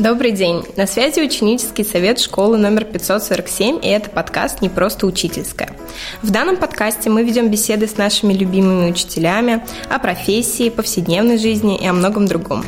Добрый 0.00 0.32
день. 0.32 0.64
На 0.76 0.86
связи 0.86 1.20
ученический 1.20 1.84
совет 1.84 2.18
школы 2.18 2.56
номер 2.56 2.86
547, 2.86 3.80
и 3.82 3.88
это 3.88 4.08
подкаст 4.08 4.62
«Не 4.62 4.70
просто 4.70 5.06
учительская». 5.06 5.76
В 6.22 6.30
данном 6.30 6.56
подкасте 6.56 7.10
мы 7.10 7.22
ведем 7.22 7.50
беседы 7.50 7.86
с 7.86 7.98
нашими 7.98 8.32
любимыми 8.32 8.88
учителями 8.88 9.62
о 9.90 9.98
профессии, 9.98 10.70
повседневной 10.70 11.36
жизни 11.36 11.76
и 11.76 11.86
о 11.86 11.92
многом 11.92 12.26
другом. 12.26 12.64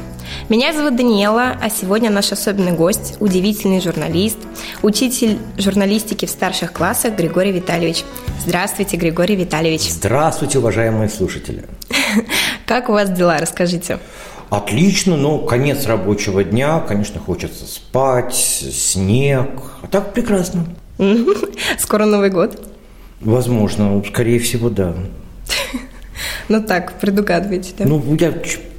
Меня 0.50 0.74
зовут 0.74 0.96
Даниэла, 0.96 1.56
а 1.58 1.70
сегодня 1.70 2.10
наш 2.10 2.32
особенный 2.32 2.72
гость– 2.72 3.16
удивительный 3.18 3.80
журналист, 3.80 4.36
учитель 4.82 5.38
журналистики 5.56 6.26
в 6.26 6.30
старших 6.30 6.74
классах 6.74 7.14
Григорий 7.14 7.52
Витальевич. 7.52 8.04
Здравствуйте, 8.44 8.98
Григорий 8.98 9.36
Витальевич. 9.36 9.88
Здравствуйте, 9.88 10.58
уважаемые 10.58 11.08
слушатели. 11.08 11.64
Как 12.66 12.90
у 12.90 12.92
вас 12.92 13.08
дела, 13.08 13.38
расскажите? 13.38 14.00
Отлично, 14.52 15.16
но 15.16 15.38
конец 15.38 15.86
рабочего 15.86 16.44
дня, 16.44 16.78
конечно, 16.80 17.18
хочется 17.18 17.64
спать, 17.64 18.34
снег. 18.34 19.48
А 19.80 19.86
так 19.86 20.12
прекрасно. 20.12 20.66
Скоро 21.78 22.04
Новый 22.04 22.28
год. 22.28 22.60
Возможно, 23.22 24.04
скорее 24.06 24.38
всего, 24.38 24.68
да. 24.68 24.94
Ну 26.50 26.62
так, 26.62 27.00
предугадываете, 27.00 27.72
да? 27.78 27.86
Ну, 27.86 28.02
я 28.20 28.34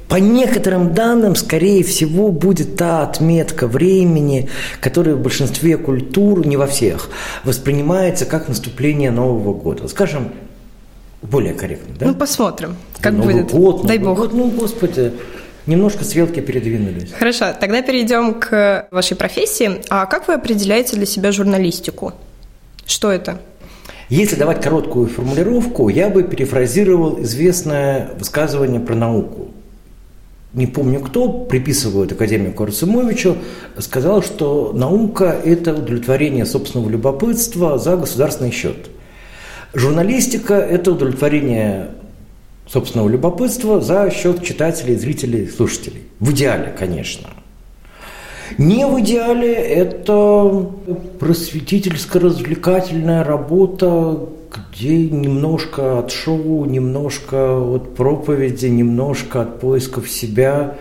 по 0.08 0.14
некоторым 0.14 0.94
данным, 0.94 1.34
скорее 1.34 1.82
всего, 1.82 2.28
будет 2.30 2.76
та 2.76 3.02
отметка 3.02 3.66
времени, 3.66 4.48
которая 4.78 5.16
в 5.16 5.20
большинстве 5.22 5.76
культур, 5.76 6.46
не 6.46 6.56
во 6.56 6.68
всех, 6.68 7.10
воспринимается 7.42 8.26
как 8.26 8.46
наступление 8.48 9.10
Нового 9.10 9.52
года. 9.52 9.88
Скажем, 9.88 10.28
более 11.20 11.52
корректно, 11.52 11.96
да? 11.98 12.06
Ну, 12.06 12.14
посмотрим, 12.14 12.76
как 13.00 13.12
Новый 13.12 13.42
будет. 13.42 13.50
Год, 13.50 13.86
Дай 13.86 13.98
Новый 13.98 14.14
бог. 14.14 14.18
год, 14.18 14.34
ну, 14.34 14.50
господи, 14.52 15.12
немножко 15.66 16.04
стрелки 16.04 16.40
передвинулись. 16.40 17.12
Хорошо, 17.12 17.46
тогда 17.58 17.82
перейдем 17.82 18.34
к 18.34 18.88
вашей 18.90 19.16
профессии. 19.16 19.82
А 19.88 20.06
как 20.06 20.28
вы 20.28 20.34
определяете 20.34 20.96
для 20.96 21.06
себя 21.06 21.32
журналистику? 21.32 22.12
Что 22.86 23.10
это? 23.10 23.40
Если 24.10 24.36
давать 24.36 24.60
короткую 24.60 25.06
формулировку, 25.08 25.88
я 25.88 26.10
бы 26.10 26.22
перефразировал 26.22 27.22
известное 27.22 28.10
высказывание 28.18 28.80
про 28.80 28.94
науку. 28.94 29.48
Не 30.52 30.66
помню 30.66 31.00
кто, 31.00 31.28
приписывают 31.28 32.12
академику 32.12 32.62
Арцемовичу, 32.62 33.38
сказал, 33.78 34.22
что 34.22 34.72
наука– 34.72 35.36
это 35.44 35.74
удовлетворение 35.74 36.46
собственного 36.46 36.90
любопытства 36.90 37.78
за 37.78 37.96
государственный 37.96 38.52
счет. 38.52 38.76
Журналистика– 39.72 40.54
это 40.54 40.92
удовлетворение 40.92 41.88
собственного 42.66 43.08
любопытства 43.08 43.80
за 43.80 44.10
счет 44.10 44.42
читателей, 44.42 44.96
зрителей, 44.96 45.48
слушателей. 45.48 46.02
В 46.20 46.32
идеале, 46.32 46.74
конечно. 46.78 47.28
Не 48.58 48.86
в 48.86 49.00
идеале 49.00 49.54
это 49.54 50.68
просветительско-развлекательная 51.18 53.24
работа, 53.24 54.20
где 54.70 55.08
немножко 55.08 55.98
от 55.98 56.12
шоу, 56.12 56.64
немножко 56.64 57.58
от 57.58 57.94
проповеди, 57.94 58.66
немножко 58.66 59.42
от 59.42 59.60
поисков 59.60 60.10
себя. 60.10 60.76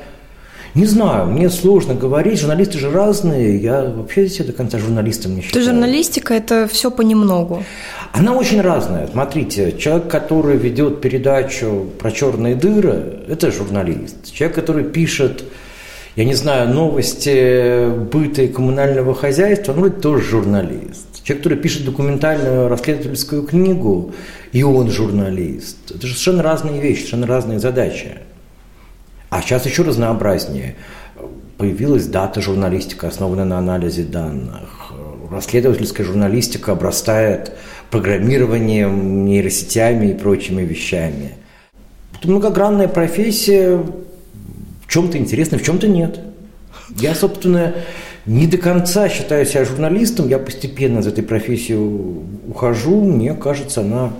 Не 0.76 0.88
знаю, 0.88 1.28
мне 1.28 1.52
сложно 1.52 1.94
говорить, 1.94 2.40
журналисты 2.40 2.80
же 2.80 2.90
разные, 2.90 3.58
я 3.58 3.84
вообще 3.84 4.28
себя 4.28 4.46
до 4.46 4.54
конца 4.54 4.80
журналистом 4.80 5.36
не 5.36 5.42
То 5.42 5.48
считаю. 5.48 5.64
есть 5.64 5.72
журналистика– 5.72 6.34
это 6.36 6.68
все 6.68 6.90
понемногу. 6.90 7.64
Она 8.12 8.34
очень 8.34 8.60
разная. 8.60 9.06
Смотрите, 9.06 9.76
человек, 9.78 10.08
который 10.08 10.58
ведет 10.58 11.00
передачу 11.00 11.86
про 12.00 12.12
черные 12.12 12.56
дыры, 12.56 13.20
это 13.28 13.52
журналист. 13.52 14.34
Человек, 14.34 14.56
который 14.56 14.84
пишет, 14.84 15.44
я 16.16 16.26
не 16.26 16.34
знаю, 16.34 16.70
новости 16.70 17.92
быта 18.12 18.42
и 18.42 18.48
коммунального 18.48 19.14
хозяйства, 19.14 19.74
ну, 19.74 19.86
это 19.86 20.02
тоже 20.02 20.24
журналист. 20.24 21.24
Человек, 21.24 21.44
который 21.44 21.58
пишет 21.60 21.86
документальную 21.86 22.68
расследовательскую 22.68 23.44
книгу, 23.44 24.12
и 24.52 24.64
он 24.64 24.90
журналист. 24.90 25.92
Это 25.92 26.08
же 26.08 26.14
совершенно 26.14 26.42
разные 26.42 26.82
вещи, 26.82 27.02
совершенно 27.02 27.28
разные 27.28 27.60
задачи. 27.60 28.18
А 29.34 29.42
сейчас 29.42 29.66
еще 29.66 29.82
разнообразнее. 29.82 30.76
Появилась 31.58 32.06
дата 32.06 32.40
журналистика, 32.40 33.08
основанная 33.08 33.46
на 33.46 33.58
анализе 33.58 34.04
данных. 34.04 34.94
Расследовательская 35.32 36.06
журналистика 36.06 36.74
обрастает 36.74 37.52
программированием, 37.90 39.26
нейросетями 39.26 40.12
и 40.12 40.14
прочими 40.14 40.62
вещами. 40.62 41.32
Это 42.20 42.30
многогранная 42.30 42.88
профессия, 42.88 43.78
в 43.78 44.88
чем-то 44.88 45.18
интересно, 45.18 45.58
в 45.58 45.64
чем-то 45.64 45.88
нет. 45.88 46.20
Я, 46.96 47.16
собственно, 47.16 47.74
не 48.28 48.46
до 48.46 48.60
конца 48.60 49.10
считаю 49.10 49.48
себя 49.48 49.66
журналистом, 49.66 50.30
я 50.30 50.38
постепенно 50.38 51.00
из 51.00 51.08
этой 51.08 51.24
профессии 51.24 51.74
ухожу, 51.74 53.02
мне 53.02 53.34
кажется, 53.34 53.82
она 53.82 54.14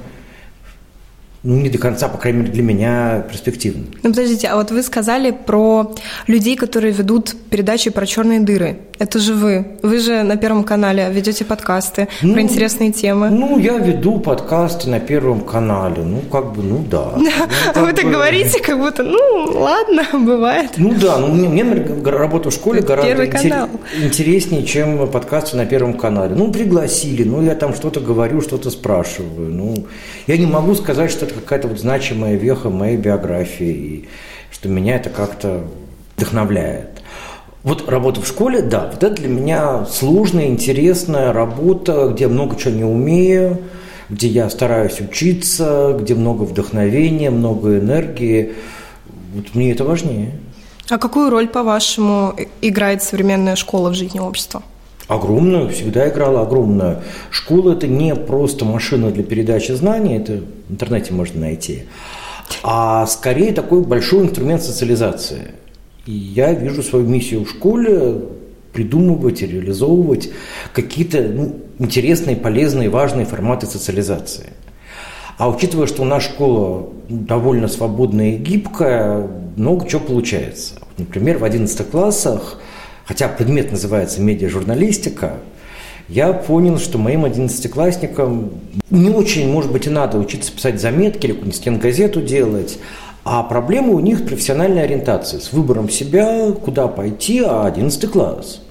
ну, 1.44 1.58
не 1.58 1.70
до 1.70 1.78
конца, 1.78 2.08
по 2.08 2.18
крайней 2.18 2.40
мере, 2.40 2.54
для 2.54 2.64
меня 2.64 3.26
перспективна. 3.30 3.84
Ну, 4.02 4.10
подождите, 4.12 4.48
а 4.48 4.56
вот 4.56 4.72
вы 4.72 4.82
сказали 4.82 5.32
про 5.32 5.94
людей, 6.28 6.56
которые 6.56 6.94
ведут 6.94 7.36
передачи 7.50 7.90
про 7.90 8.06
черные 8.06 8.40
дыры. 8.40 8.78
Это 8.98 9.20
же 9.20 9.34
вы. 9.34 9.66
Вы 9.82 10.00
же 10.00 10.24
на 10.24 10.38
Первом 10.38 10.64
канале 10.64 11.10
ведете 11.12 11.44
подкасты 11.44 12.08
Ну, 12.22 12.34
про 12.34 12.42
интересные 12.42 12.94
темы. 12.94 13.30
Ну, 13.30 13.58
я 13.58 13.78
веду 13.78 14.20
подкасты 14.20 14.90
на 14.90 15.02
Первом 15.02 15.42
канале, 15.42 16.04
ну, 16.04 16.22
как 16.32 16.54
бы, 16.54 16.64
ну, 16.64 16.86
да. 16.90 17.14
А 17.76 17.82
вы 17.82 17.92
так 17.92 18.06
говорите, 18.06 18.62
как 18.62 18.80
будто, 18.80 19.04
ну, 19.04 19.52
ладно, 19.54 20.04
бывает. 20.14 20.72
Ну 20.78 20.94
да, 20.94 21.18
ну 21.18 21.28
мне, 21.28 21.66
работа 22.06 22.52
в 22.52 22.54
школе 22.54 22.82
гораздо 22.82 23.70
интереснее, 24.02 24.64
чем 24.66 25.10
подкасты 25.10 25.58
на 25.58 25.66
Первом 25.66 25.96
канале. 25.96 26.36
Ну, 26.36 26.52
пригласили, 26.52 27.26
ну, 27.26 27.44
я 27.44 27.56
там 27.56 27.74
что-то 27.76 28.00
говорю, 28.00 28.40
что-то 28.40 28.70
спрашиваю. 28.70 29.50
Ну, 29.50 29.88
я 30.28 30.38
не 30.38 30.46
могу 30.46 30.76
сказать, 30.76 31.12
что 31.12 31.33
это 31.34 31.42
какая-то 31.42 31.68
вот 31.68 31.80
значимая 31.80 32.36
веха 32.36 32.70
моей 32.70 32.98
биографии, 32.98 33.72
и 33.72 34.10
что 34.52 34.70
меня 34.70 34.96
это 34.96 35.10
как-то 35.10 35.66
вдохновляет. 36.16 37.02
Вот 37.64 37.90
работа 37.90 38.22
в 38.22 38.28
школе, 38.28 38.62
да, 38.62 38.90
вот 38.92 39.04
это 39.04 39.16
для 39.16 39.30
меня 39.30 39.86
сложная, 39.86 40.48
интересная 40.48 41.32
работа, 41.32 42.10
где 42.14 42.28
много 42.28 42.58
чего 42.58 42.74
не 42.74 42.84
умею, 42.84 43.60
где 44.10 44.28
я 44.28 44.50
стараюсь 44.50 45.00
учиться, 45.00 45.98
где 46.00 46.14
много 46.14 46.44
вдохновения, 46.44 47.30
много 47.30 47.80
энергии. 47.80 48.54
Вот 49.34 49.56
мне 49.56 49.72
это 49.72 49.86
важнее. 49.86 50.32
А 50.90 50.98
какую 50.98 51.30
роль, 51.30 51.48
по-вашему, 51.48 52.36
играет 52.62 53.02
современная 53.02 53.56
школа 53.56 53.90
в 53.90 53.94
жизни 53.94 54.20
общества? 54.20 54.62
Огромную, 55.08 55.70
всегда 55.70 56.10
играла 56.10 56.42
огромную. 56.42 57.02
Школа– 57.30 57.74
это 57.74 57.88
не 57.88 58.16
просто 58.16 58.64
машина 58.64 59.12
для 59.12 59.24
передачи 59.24 59.74
знаний, 59.74 60.18
это 60.18 60.42
в 60.70 60.72
интернете 60.72 61.14
можно 61.14 61.42
найти, 61.42 61.84
а 62.64 63.06
скорее 63.06 63.52
такой 63.52 63.84
большой 63.84 64.24
инструмент 64.24 64.64
социализации. 64.64 65.52
И 66.06 66.12
я 66.14 66.54
вижу 66.54 66.84
свою 66.84 67.06
миссию 67.06 67.44
в 67.44 67.50
школе 67.50 68.22
придумывать 68.74 69.42
и 69.42 69.48
реализовывать 69.48 70.30
какие-то 70.74 71.22
ну, 71.22 71.56
интересные, 71.80 72.36
полезные, 72.36 72.90
важные 72.90 73.26
форматы 73.26 73.68
социализации. 73.68 74.50
А 75.38 75.50
учитывая, 75.50 75.88
что 75.88 76.02
у 76.02 76.06
нас 76.06 76.24
школа 76.24 76.90
довольно 77.10 77.68
свободная 77.68 78.32
и 78.32 78.38
гибкая, 78.38 79.28
много 79.56 79.88
чего 79.88 80.02
получается. 80.02 80.76
Например, 80.98 81.38
в 81.38 81.44
11 81.44 81.90
классах, 81.90 82.60
хотя 83.06 83.28
предмет 83.28 83.72
называется 83.72 84.22
медиажурналистика, 84.22 85.38
я 86.10 86.34
понял, 86.34 86.78
что 86.78 86.98
моим 86.98 87.26
одиннадцатиклассникам 87.26 88.52
не 88.90 89.10
очень, 89.10 89.50
может 89.50 89.72
быть, 89.72 89.88
и 89.88 89.90
надо 89.90 90.18
учиться 90.18 90.52
писать 90.52 90.82
заметки 90.82 91.26
или 91.26 91.34
какую-нибудь 91.34 91.56
стенгазету 91.56 92.22
делать, 92.22 92.78
а 93.24 93.42
проблема 93.44 93.94
у 93.94 94.00
них 94.00 94.26
профессиональная 94.26 94.84
ориентация 94.84 95.40
с 95.40 95.54
выбором 95.54 95.90
себя, 95.90 96.52
куда 96.52 96.88
пойти, 96.88 97.40
а 97.40 97.66
11 97.66 98.12
класс. 98.12 98.62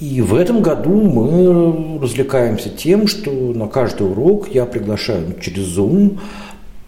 И 0.00 0.20
в 0.20 0.34
этом 0.34 0.62
году 0.62 1.00
мы 1.00 2.00
развлекаемся 2.00 2.70
тем, 2.70 3.06
что 3.06 3.30
на 3.30 3.68
каждый 3.68 4.10
урок 4.10 4.48
я 4.52 4.66
приглашаю 4.66 5.36
через 5.40 5.78
Zoom 5.78 6.18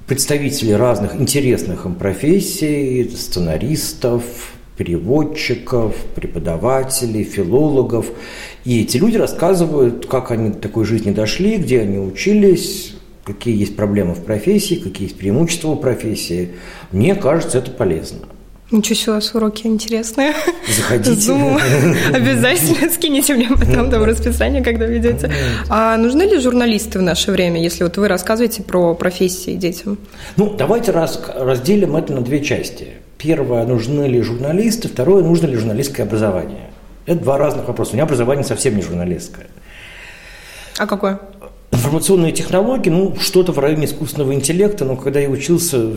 представителей 0.09 0.75
разных 0.75 1.15
интересных 1.15 1.87
им 1.87 1.95
профессий, 1.95 3.09
сценаристов, 3.17 4.25
переводчиков, 4.77 5.95
преподавателей, 6.15 7.25
филологов. 7.25 8.07
И 8.65 8.83
эти 8.83 8.97
люди 8.97 9.17
рассказывают, 9.17 10.07
как 10.07 10.31
они 10.31 10.51
до 10.51 10.59
такой 10.59 10.85
жизни 10.85 11.13
дошли, 11.13 11.57
где 11.57 11.81
они 11.81 11.99
учились, 11.99 12.95
какие 13.25 13.57
есть 13.57 13.77
проблемы 13.77 14.15
в 14.15 14.23
профессии, 14.23 14.75
какие 14.75 15.09
есть 15.09 15.19
преимущества 15.19 15.71
у 15.71 15.77
профессии. 15.77 16.51
Мне 16.93 17.15
кажется, 17.15 17.59
это 17.59 17.71
полезно. 17.71 18.21
Ничего 18.71 18.95
себе, 18.95 19.13
у 19.13 19.15
вас 19.17 19.35
уроки 19.35 19.67
интересные. 19.67 20.33
Заходите. 20.67 21.13
Zoom. 21.13 21.61
Обязательно 22.13 22.91
скинете 22.91 23.35
мне 23.35 23.49
потом 23.49 23.91
там 23.91 24.03
расписание, 24.03 24.65
когда 24.65 24.87
ведете. 24.87 25.31
А 25.69 25.97
нужны 25.97 26.23
ли 26.23 26.41
журналисты 26.41 26.99
в 26.99 27.03
наше 27.03 27.31
время, 27.31 27.63
если 27.63 27.85
вот 27.85 27.97
вы 27.99 28.09
рассказываете 28.09 28.63
про 28.63 28.95
профессии 28.95 29.55
детям? 29.55 29.99
Ну, 30.37 30.55
давайте 30.57 30.93
раз, 30.93 31.21
разделим 31.37 31.95
это 31.95 32.15
на 32.15 32.23
две 32.23 32.43
части. 32.43 32.89
Первое, 33.19 33.65
нужны 33.67 34.05
ли 34.05 34.21
журналисты, 34.21 34.89
второе, 34.89 35.23
нужно 35.23 35.47
ли 35.47 35.57
журналистское 35.57 36.07
образование. 36.07 36.71
Это 37.07 37.21
два 37.21 37.39
разных 37.39 37.69
вопроса. 37.69 37.93
У 37.93 37.95
меня 37.95 38.05
образование 38.05 38.45
совсем 38.45 38.77
не 38.77 38.83
журналистское. 38.83 39.47
А 40.79 40.87
какое? 40.87 41.21
Информационные 41.71 42.33
технологии, 42.33 42.91
ну, 42.91 43.17
что-то 43.17 43.53
в 43.53 43.59
районе 43.59 43.87
искусственного 43.87 44.35
интеллекта, 44.35 44.85
но 44.85 44.97
когда 44.97 45.21
я 45.21 45.29
учился, 45.29 45.97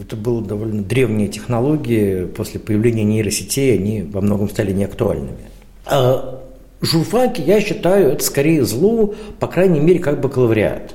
это 0.00 0.16
было 0.16 0.42
довольно 0.42 0.82
древние 0.82 1.28
технологии, 1.28 2.26
после 2.26 2.60
появления 2.60 3.04
нейросетей 3.04 3.74
они 3.74 4.02
во 4.02 4.20
многом 4.20 4.48
стали 4.48 4.72
неактуальными. 4.72 5.50
А 5.86 6.40
журфаки, 6.80 7.40
я 7.40 7.60
считаю, 7.60 8.12
это 8.12 8.24
скорее 8.24 8.64
зло, 8.64 9.14
по 9.40 9.46
крайней 9.46 9.80
мере, 9.80 9.98
как 9.98 10.20
бакалавриат. 10.20 10.94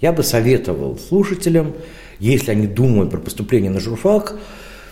Я 0.00 0.12
бы 0.12 0.22
советовал 0.22 0.98
слушателям, 0.98 1.74
если 2.18 2.50
они 2.50 2.66
думают 2.66 3.10
про 3.10 3.18
поступление 3.18 3.70
на 3.70 3.80
журфак, 3.80 4.36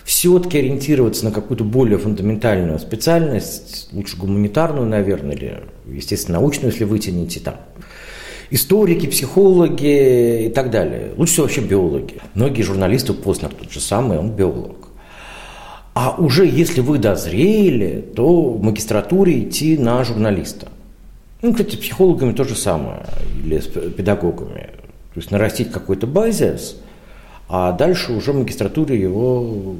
все-таки 0.05 0.59
ориентироваться 0.59 1.25
на 1.25 1.31
какую-то 1.31 1.63
более 1.63 1.97
фундаментальную 1.97 2.77
специальность, 2.77 3.89
лучше 3.91 4.17
гуманитарную, 4.17 4.87
наверное, 4.87 5.35
или, 5.35 5.63
естественно, 5.87 6.39
научную, 6.39 6.71
если 6.71 6.83
вытяните 6.83 7.39
там. 7.39 7.55
Историки, 8.51 9.07
психологи 9.07 10.45
и 10.45 10.49
так 10.49 10.69
далее. 10.69 11.13
Лучше 11.17 11.33
всего 11.33 11.45
вообще 11.47 11.61
биологи. 11.61 12.21
Многие 12.35 12.61
журналисты, 12.61 13.13
Познер 13.13 13.49
тот 13.49 13.71
же 13.71 13.79
самый, 13.79 14.19
он 14.19 14.29
биолог. 14.29 14.89
А 15.95 16.15
уже 16.19 16.45
если 16.45 16.81
вы 16.81 16.99
дозрели, 16.99 18.05
то 18.15 18.51
в 18.51 18.61
магистратуре 18.61 19.41
идти 19.41 19.75
на 19.75 20.03
журналиста. 20.03 20.67
Ну, 21.41 21.51
кстати, 21.51 21.77
психологами 21.77 22.33
то 22.33 22.43
же 22.43 22.55
самое, 22.55 23.07
или 23.43 23.57
с 23.57 23.65
педагогами. 23.65 24.69
То 25.13 25.19
есть 25.19 25.31
нарастить 25.31 25.71
какой-то 25.71 26.05
базис, 26.05 26.77
а 27.49 27.71
дальше 27.71 28.13
уже 28.13 28.33
в 28.33 28.37
магистратуре 28.37 28.99
его 28.99 29.75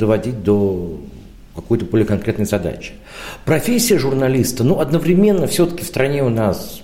доводить 0.00 0.42
до 0.42 0.98
какой-то 1.54 1.84
более 1.84 2.06
конкретной 2.06 2.46
задачи. 2.46 2.92
Профессия 3.44 3.98
журналиста, 3.98 4.64
ну, 4.64 4.80
одновременно 4.80 5.46
все-таки 5.46 5.84
в 5.84 5.86
стране 5.86 6.24
у 6.24 6.28
нас 6.28 6.82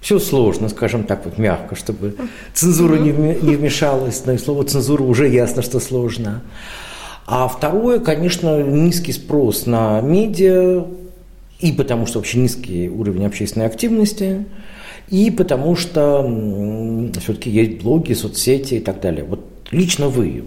все 0.00 0.18
сложно, 0.18 0.68
скажем 0.68 1.04
так 1.04 1.24
вот 1.24 1.38
мягко, 1.38 1.74
чтобы 1.74 2.14
цензура 2.54 2.96
не 2.96 3.10
вмешалась, 3.10 4.24
но 4.24 4.32
и 4.32 4.38
слово 4.38 4.64
цензура 4.64 5.02
уже 5.02 5.28
ясно, 5.28 5.62
что 5.62 5.80
сложно. 5.80 6.42
А 7.26 7.48
второе, 7.48 7.98
конечно, 7.98 8.62
низкий 8.62 9.12
спрос 9.12 9.66
на 9.66 10.00
медиа, 10.00 10.84
и 11.58 11.72
потому 11.72 12.06
что 12.06 12.18
вообще 12.18 12.38
низкий 12.38 12.88
уровень 12.88 13.26
общественной 13.26 13.66
активности, 13.66 14.46
и 15.08 15.30
потому 15.30 15.74
что 15.74 17.10
все-таки 17.20 17.50
есть 17.50 17.82
блоги, 17.82 18.12
соцсети 18.12 18.74
и 18.74 18.80
так 18.80 19.00
далее. 19.00 19.24
Вот 19.24 19.40
лично 19.72 20.08
вы, 20.08 20.44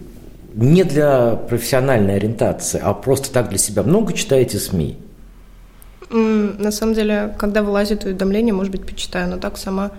не 0.53 0.83
для 0.83 1.35
профессиональной 1.35 2.15
ориентации, 2.15 2.79
а 2.83 2.93
просто 2.93 3.31
так 3.31 3.49
для 3.49 3.57
себя, 3.57 3.83
много 3.83 4.13
читаете 4.13 4.59
СМИ? 4.59 4.97
На 6.11 6.71
самом 6.71 6.95
деле, 6.95 7.35
когда 7.37 7.61
вылазит 7.61 8.03
уведомление, 8.03 8.53
может 8.53 8.71
быть, 8.71 8.85
почитаю, 8.85 9.29
но 9.29 9.37
так 9.37 9.57
сама 9.57 9.91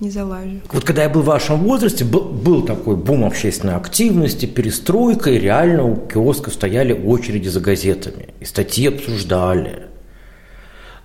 не 0.00 0.10
залажу. 0.10 0.60
Вот 0.72 0.84
когда 0.84 1.02
я 1.02 1.10
был 1.10 1.20
в 1.20 1.26
вашем 1.26 1.58
возрасте, 1.58 2.04
был, 2.04 2.22
был 2.22 2.62
такой 2.62 2.96
бум 2.96 3.24
общественной 3.24 3.74
активности, 3.74 4.46
перестройка, 4.46 5.30
и 5.30 5.38
реально 5.38 5.84
у 5.84 5.96
киосков 5.96 6.54
стояли 6.54 6.92
очереди 6.92 7.48
за 7.48 7.60
газетами, 7.60 8.28
и 8.40 8.46
статьи 8.46 8.88
обсуждали. 8.88 9.88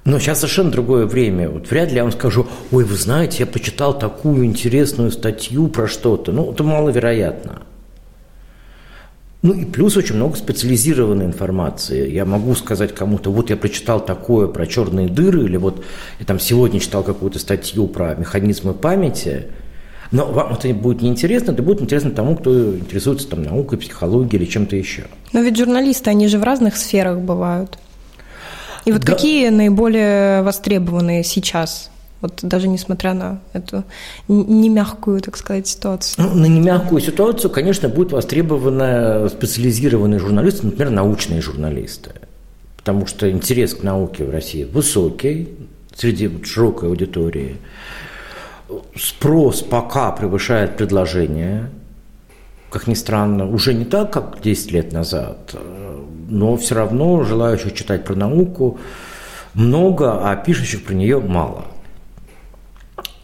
Но 0.05 0.19
сейчас 0.19 0.39
совершенно 0.39 0.71
другое 0.71 1.07
время. 1.07 1.49
Вот 1.49 1.69
вряд 1.69 1.89
ли 1.89 1.95
я 1.95 2.03
вам 2.03 2.11
скажу, 2.11 2.47
ой, 2.71 2.83
вы 2.83 2.95
знаете, 2.95 3.37
я 3.39 3.47
почитал 3.47 3.97
такую 3.97 4.45
интересную 4.45 5.11
статью 5.11 5.67
про 5.67 5.87
что-то. 5.87 6.31
Ну, 6.31 6.51
это 6.51 6.63
маловероятно. 6.63 7.63
Ну 9.45 9.53
и 9.53 9.63
плюс 9.63 9.95
очень 9.95 10.15
много 10.15 10.35
специализированной 10.37 11.25
информации. 11.25 12.09
Я 12.09 12.25
могу 12.25 12.55
сказать 12.55 12.95
кому-то, 12.95 13.29
вот 13.29 13.51
я 13.51 13.55
прочитал 13.55 14.03
такое 14.03 14.47
про 14.47 14.65
черные 14.65 15.07
дыры, 15.07 15.43
или 15.43 15.57
вот 15.57 15.85
я 16.19 16.25
там 16.25 16.39
сегодня 16.39 16.79
читал 16.79 17.03
какую-то 17.03 17.37
статью 17.37 17.87
про 17.87 18.15
механизмы 18.15 18.73
памяти, 18.73 19.43
но 20.09 20.25
вам 20.25 20.53
это 20.53 20.67
будет 20.73 21.03
неинтересно, 21.03 21.51
это 21.51 21.61
будет 21.61 21.79
интересно 21.79 22.09
тому, 22.09 22.35
кто 22.35 22.75
интересуется 22.75 23.27
там 23.27 23.43
наукой, 23.43 23.77
психологией 23.77 24.41
или 24.41 24.49
чем-то 24.49 24.75
еще. 24.75 25.03
Но 25.31 25.41
ведь 25.41 25.57
журналисты, 25.57 26.09
они 26.09 26.27
же 26.27 26.39
в 26.39 26.43
разных 26.43 26.75
сферах 26.75 27.19
бывают. 27.19 27.77
И 28.85 28.91
вот 28.91 29.03
да. 29.03 29.13
какие 29.13 29.49
наиболее 29.49 30.41
востребованные 30.41 31.23
сейчас 31.23 31.91
вот 32.25 32.39
даже 32.41 32.67
несмотря 32.67 33.13
на 33.13 33.39
эту 33.53 33.83
немягкую, 34.27 35.21
так 35.21 35.37
сказать, 35.37 35.67
ситуацию. 35.67 36.25
Ну, 36.25 36.35
на 36.35 36.45
немягкую 36.47 37.01
ситуацию, 37.01 37.51
конечно, 37.51 37.87
будут 37.87 38.13
востребованы 38.13 39.29
специализированные 39.29 40.19
журналисты, 40.19 40.65
например, 40.65 40.89
научные 40.91 41.41
журналисты. 41.41 42.11
Потому 42.77 43.05
что 43.07 43.29
интерес 43.29 43.75
к 43.75 43.83
науке 43.83 44.23
в 44.25 44.31
России 44.31 44.63
высокий 44.63 45.49
среди 45.95 46.43
широкой 46.43 46.89
аудитории. 46.89 47.57
Спрос 48.95 49.61
пока 49.61 50.11
превышает 50.11 50.77
предложение, 50.77 51.69
как 52.71 52.87
ни 52.87 52.95
странно, 52.95 53.47
уже 53.47 53.73
не 53.73 53.85
так, 53.85 54.11
как 54.11 54.41
10 54.41 54.71
лет 54.71 54.91
назад, 54.91 55.55
но 56.27 56.57
все 56.57 56.75
равно 56.75 57.23
желающих 57.23 57.73
читать 57.73 58.03
про 58.03 58.15
науку 58.15 58.79
много, 59.53 60.29
а 60.29 60.35
пишущих 60.35 60.83
про 60.83 60.93
нее 60.93 61.19
мало. 61.19 61.65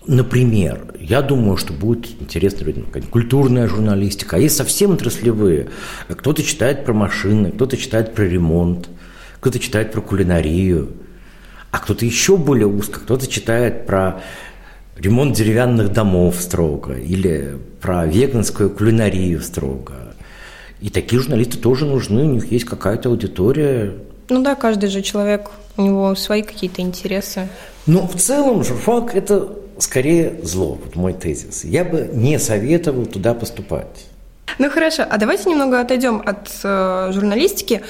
Например, 0.08 0.96
я 1.00 1.22
думаю, 1.22 1.58
что 1.58 1.74
будет 1.74 2.08
интересно 2.20 2.66
людям 2.66 2.88
культурная 3.12 3.68
журналистика, 3.68 4.36
а 4.36 4.40
есть 4.40 4.56
совсем 4.56 4.92
отраслевые. 4.92 5.70
Кто-то 6.08 6.42
читает 6.42 6.86
про 6.86 6.94
машины, 6.94 7.52
кто-то 7.52 7.78
читает 7.78 8.16
про 8.16 8.24
ремонт, 8.24 8.90
кто-то 9.40 9.60
читает 9.60 9.92
про 9.92 10.02
кулинарию, 10.02 10.90
а 11.70 11.78
кто-то 11.78 12.04
еще 12.06 12.36
более 12.36 12.68
узко, 12.68 13.00
кто-то 13.00 13.28
читает 13.28 13.86
про 13.86 14.22
ремонт 14.98 15.36
деревянных 15.36 15.94
домов 15.94 16.38
строго 16.40 16.94
или 16.94 17.58
про 17.80 18.06
веганскую 18.08 18.72
кулинарию 18.72 19.40
строго. 19.42 20.16
И 20.80 20.90
такие 20.90 21.22
журналисты 21.22 21.60
тоже 21.60 21.86
нужны, 21.86 22.24
у 22.24 22.34
них 22.34 22.52
есть 22.52 22.66
какая-то 22.66 23.10
аудитория. 23.10 23.94
Ну 24.30 24.42
да, 24.42 24.56
каждый 24.56 24.90
же 24.90 25.04
человек, 25.04 25.52
у 25.78 25.84
него 25.84 26.16
свои 26.16 26.42
какие-то 26.42 26.82
интересы. 26.82 27.50
Но 27.86 28.08
в 28.08 28.16
целом 28.16 28.64
журфак– 28.64 29.16
это 29.16 29.62
скорее 29.84 30.40
зло, 30.44 30.80
вот 30.84 30.96
мой 30.96 31.14
тезис. 31.14 31.64
Я 31.64 31.84
бы 31.84 32.10
не 32.14 32.40
советовал 32.40 33.06
туда 33.06 33.34
поступать. 33.34 34.06
Ну 34.60 34.70
хорошо, 34.70 35.04
а 35.10 35.18
давайте 35.18 35.50
немного 35.50 35.80
отойдем 35.80 36.22
от 36.26 36.50
э, 36.64 37.12
журналистики. 37.14 37.82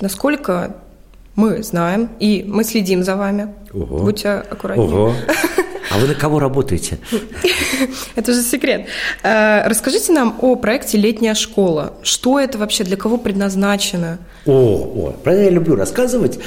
Насколько 0.00 0.76
мы 1.34 1.62
знаем 1.62 2.10
и 2.18 2.44
мы 2.46 2.64
следим 2.64 3.02
за 3.02 3.16
вами. 3.16 3.54
Ого. 3.72 3.98
Будьте 3.98 4.28
аккуратнее. 4.28 4.88
Ого. 4.88 5.14
А 5.90 5.98
вы 5.98 6.06
на 6.06 6.14
кого 6.14 6.38
работаете? 6.38 6.98
Это 8.14 8.32
же 8.32 8.40
секрет. 8.40 8.86
Э, 9.22 9.68
расскажите 9.68 10.12
нам 10.12 10.38
о 10.40 10.56
проекте 10.56 10.96
«Летняя 10.96 11.34
школа». 11.34 11.92
Что 12.02 12.40
это 12.40 12.56
вообще, 12.56 12.84
для 12.84 12.96
кого 12.96 13.18
предназначено? 13.18 14.18
О, 14.46 14.52
о 14.52 15.10
про 15.22 15.34
это 15.34 15.42
я 15.42 15.50
люблю 15.50 15.76
рассказывать. 15.76 16.38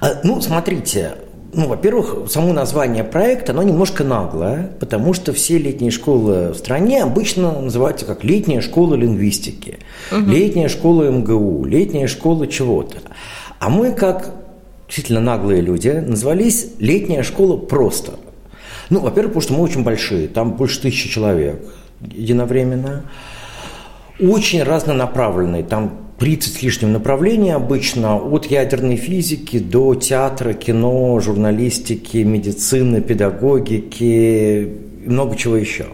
А, 0.00 0.20
ну, 0.24 0.40
смотрите, 0.40 1.16
ну, 1.56 1.68
во-первых, 1.68 2.30
само 2.30 2.52
название 2.52 3.02
проекта, 3.02 3.52
оно 3.52 3.62
немножко 3.62 4.04
наглое, 4.04 4.70
потому 4.78 5.14
что 5.14 5.32
все 5.32 5.56
летние 5.56 5.90
школы 5.90 6.52
в 6.52 6.56
стране 6.56 7.02
обычно 7.02 7.62
называются 7.62 8.04
как 8.04 8.24
летняя 8.24 8.60
школа 8.60 8.94
лингвистики, 8.94 9.78
угу. 10.12 10.20
летняя 10.30 10.68
школа 10.68 11.10
МГУ, 11.10 11.64
летняя 11.64 12.08
школа 12.08 12.46
чего-то. 12.46 12.98
А 13.58 13.70
мы, 13.70 13.92
как 13.92 14.34
действительно 14.86 15.20
наглые 15.20 15.62
люди, 15.62 15.88
назвались 15.88 16.74
летняя 16.78 17.22
школа 17.22 17.56
просто. 17.56 18.12
Ну, 18.90 19.00
во-первых, 19.00 19.32
потому 19.32 19.42
что 19.42 19.54
мы 19.54 19.62
очень 19.62 19.82
большие, 19.82 20.28
там 20.28 20.52
больше 20.52 20.82
тысячи 20.82 21.08
человек 21.08 21.58
единовременно. 22.02 23.04
Очень 24.20 24.62
разнонаправленные, 24.62 25.64
там 25.64 26.05
30 26.18 26.54
с 26.54 26.62
лишним 26.62 26.92
направлений 26.92 27.50
обычно, 27.50 28.16
от 28.16 28.46
ядерной 28.46 28.96
физики 28.96 29.58
до 29.58 29.94
театра, 29.94 30.54
кино, 30.54 31.20
журналистики, 31.20 32.18
медицины, 32.18 33.02
педагогики 33.02 34.78
и 35.04 35.10
много 35.10 35.36
чего 35.36 35.56
еще. 35.56 35.86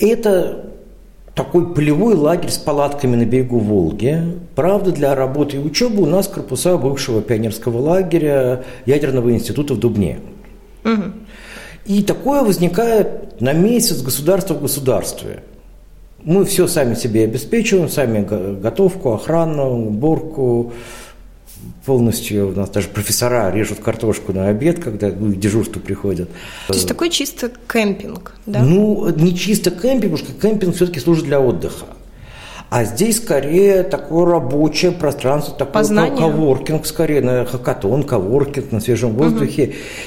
Это 0.00 0.70
такой 1.34 1.72
полевой 1.72 2.14
лагерь 2.14 2.50
с 2.50 2.58
палатками 2.58 3.14
на 3.14 3.24
берегу 3.24 3.58
Волги. 3.58 4.20
Правда, 4.56 4.90
для 4.90 5.14
работы 5.14 5.58
и 5.58 5.60
учебы 5.60 6.02
у 6.02 6.06
нас 6.06 6.26
корпуса 6.26 6.76
бывшего 6.76 7.22
пионерского 7.22 7.78
лагеря 7.78 8.64
ядерного 8.84 9.30
института 9.30 9.74
в 9.74 9.78
Дубне. 9.78 10.18
Угу. 10.84 11.02
И 11.86 12.02
такое 12.02 12.42
возникает 12.42 13.40
на 13.40 13.52
месяц 13.52 14.02
государства 14.02 14.54
в 14.54 14.62
государстве– 14.62 15.44
мы 16.24 16.44
все 16.44 16.66
сами 16.66 16.94
себе 16.94 17.24
обеспечиваем, 17.24 17.88
сами 17.88 18.24
готовку, 18.60 19.12
охрану, 19.12 19.86
уборку, 19.86 20.72
полностью 21.84 22.48
у 22.48 22.52
нас 22.52 22.70
даже 22.70 22.88
профессора 22.88 23.50
режут 23.50 23.80
картошку 23.80 24.32
на 24.32 24.48
обед, 24.48 24.82
когда 24.82 25.08
ну, 25.08 25.32
к 25.32 25.38
дежурству 25.38 25.80
приходят. 25.80 26.28
То 26.68 26.74
есть 26.74 26.88
такой 26.88 27.10
чисто 27.10 27.50
кемпинг, 27.70 28.34
да? 28.46 28.62
Ну, 28.62 29.08
не 29.10 29.36
чисто 29.36 29.70
кемпинг, 29.70 30.12
потому 30.12 30.16
что 30.16 30.32
кемпинг 30.32 30.74
все-таки 30.74 31.00
служит 31.00 31.24
для 31.24 31.40
отдыха. 31.40 31.86
А 32.74 32.82
здесь 32.82 33.18
скорее 33.18 33.84
такое 33.84 34.26
рабочее 34.26 34.90
пространство, 34.90 35.54
такой 35.56 35.74
Познание. 35.74 36.16
коворкинг, 36.18 36.84
скорее, 36.86 37.20
на 37.20 37.44
хакатон, 37.44 38.02
коворкинг 38.02 38.72
на 38.72 38.80
свежем 38.80 39.12
воздухе. 39.12 39.62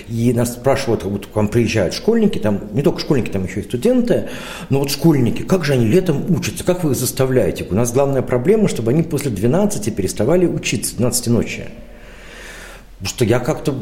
Угу. 0.09 0.13
И 0.13 0.33
нас 0.33 0.51
спрашивают, 0.51 1.05
вот 1.05 1.27
к 1.27 1.33
вам 1.37 1.47
приезжают 1.47 1.93
школьники, 1.93 2.39
там 2.39 2.59
не 2.73 2.81
только 2.81 2.99
школьники, 2.99 3.29
там 3.29 3.45
еще 3.45 3.61
и 3.61 3.63
студенты, 3.63 4.27
но 4.69 4.79
вот 4.79 4.91
школьники, 4.91 5.43
как 5.43 5.63
же 5.63 5.71
они 5.75 5.85
летом 5.85 6.25
учатся, 6.27 6.65
как 6.65 6.83
вы 6.83 6.91
их 6.91 6.97
заставляете? 6.97 7.65
У 7.69 7.73
нас 7.73 7.93
главная 7.93 8.21
проблема, 8.21 8.67
чтобы 8.67 8.91
они 8.91 9.01
после 9.01 9.31
12 9.31 9.95
переставали 9.95 10.45
учиться, 10.45 10.97
12 10.97 11.27
ночи. 11.27 11.63
Потому 12.99 13.09
что 13.09 13.25
я 13.25 13.39
как-то 13.39 13.75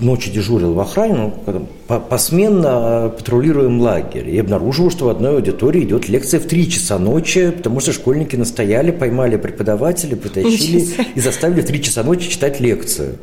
ночью 0.00 0.32
дежурил 0.32 0.74
в 0.74 0.80
охране, 0.80 1.32
ну, 1.46 1.68
посменно 2.00 3.06
э, 3.06 3.16
патрулируем 3.16 3.80
лагерь. 3.80 4.28
И 4.28 4.38
обнаружил, 4.38 4.90
что 4.90 5.04
в 5.04 5.08
одной 5.10 5.36
аудитории 5.36 5.84
идет 5.84 6.08
лекция 6.08 6.40
в 6.40 6.46
3 6.46 6.68
часа 6.68 6.98
ночи, 6.98 7.52
потому 7.52 7.78
что 7.78 7.92
школьники 7.92 8.34
настояли, 8.34 8.90
поймали 8.90 9.36
преподавателя, 9.36 10.16
притащили 10.16 10.84
и 11.14 11.20
заставили 11.20 11.60
в 11.60 11.66
3 11.66 11.82
часа 11.82 12.02
ночи 12.02 12.28
читать 12.28 12.58
лекцию. 12.58 13.18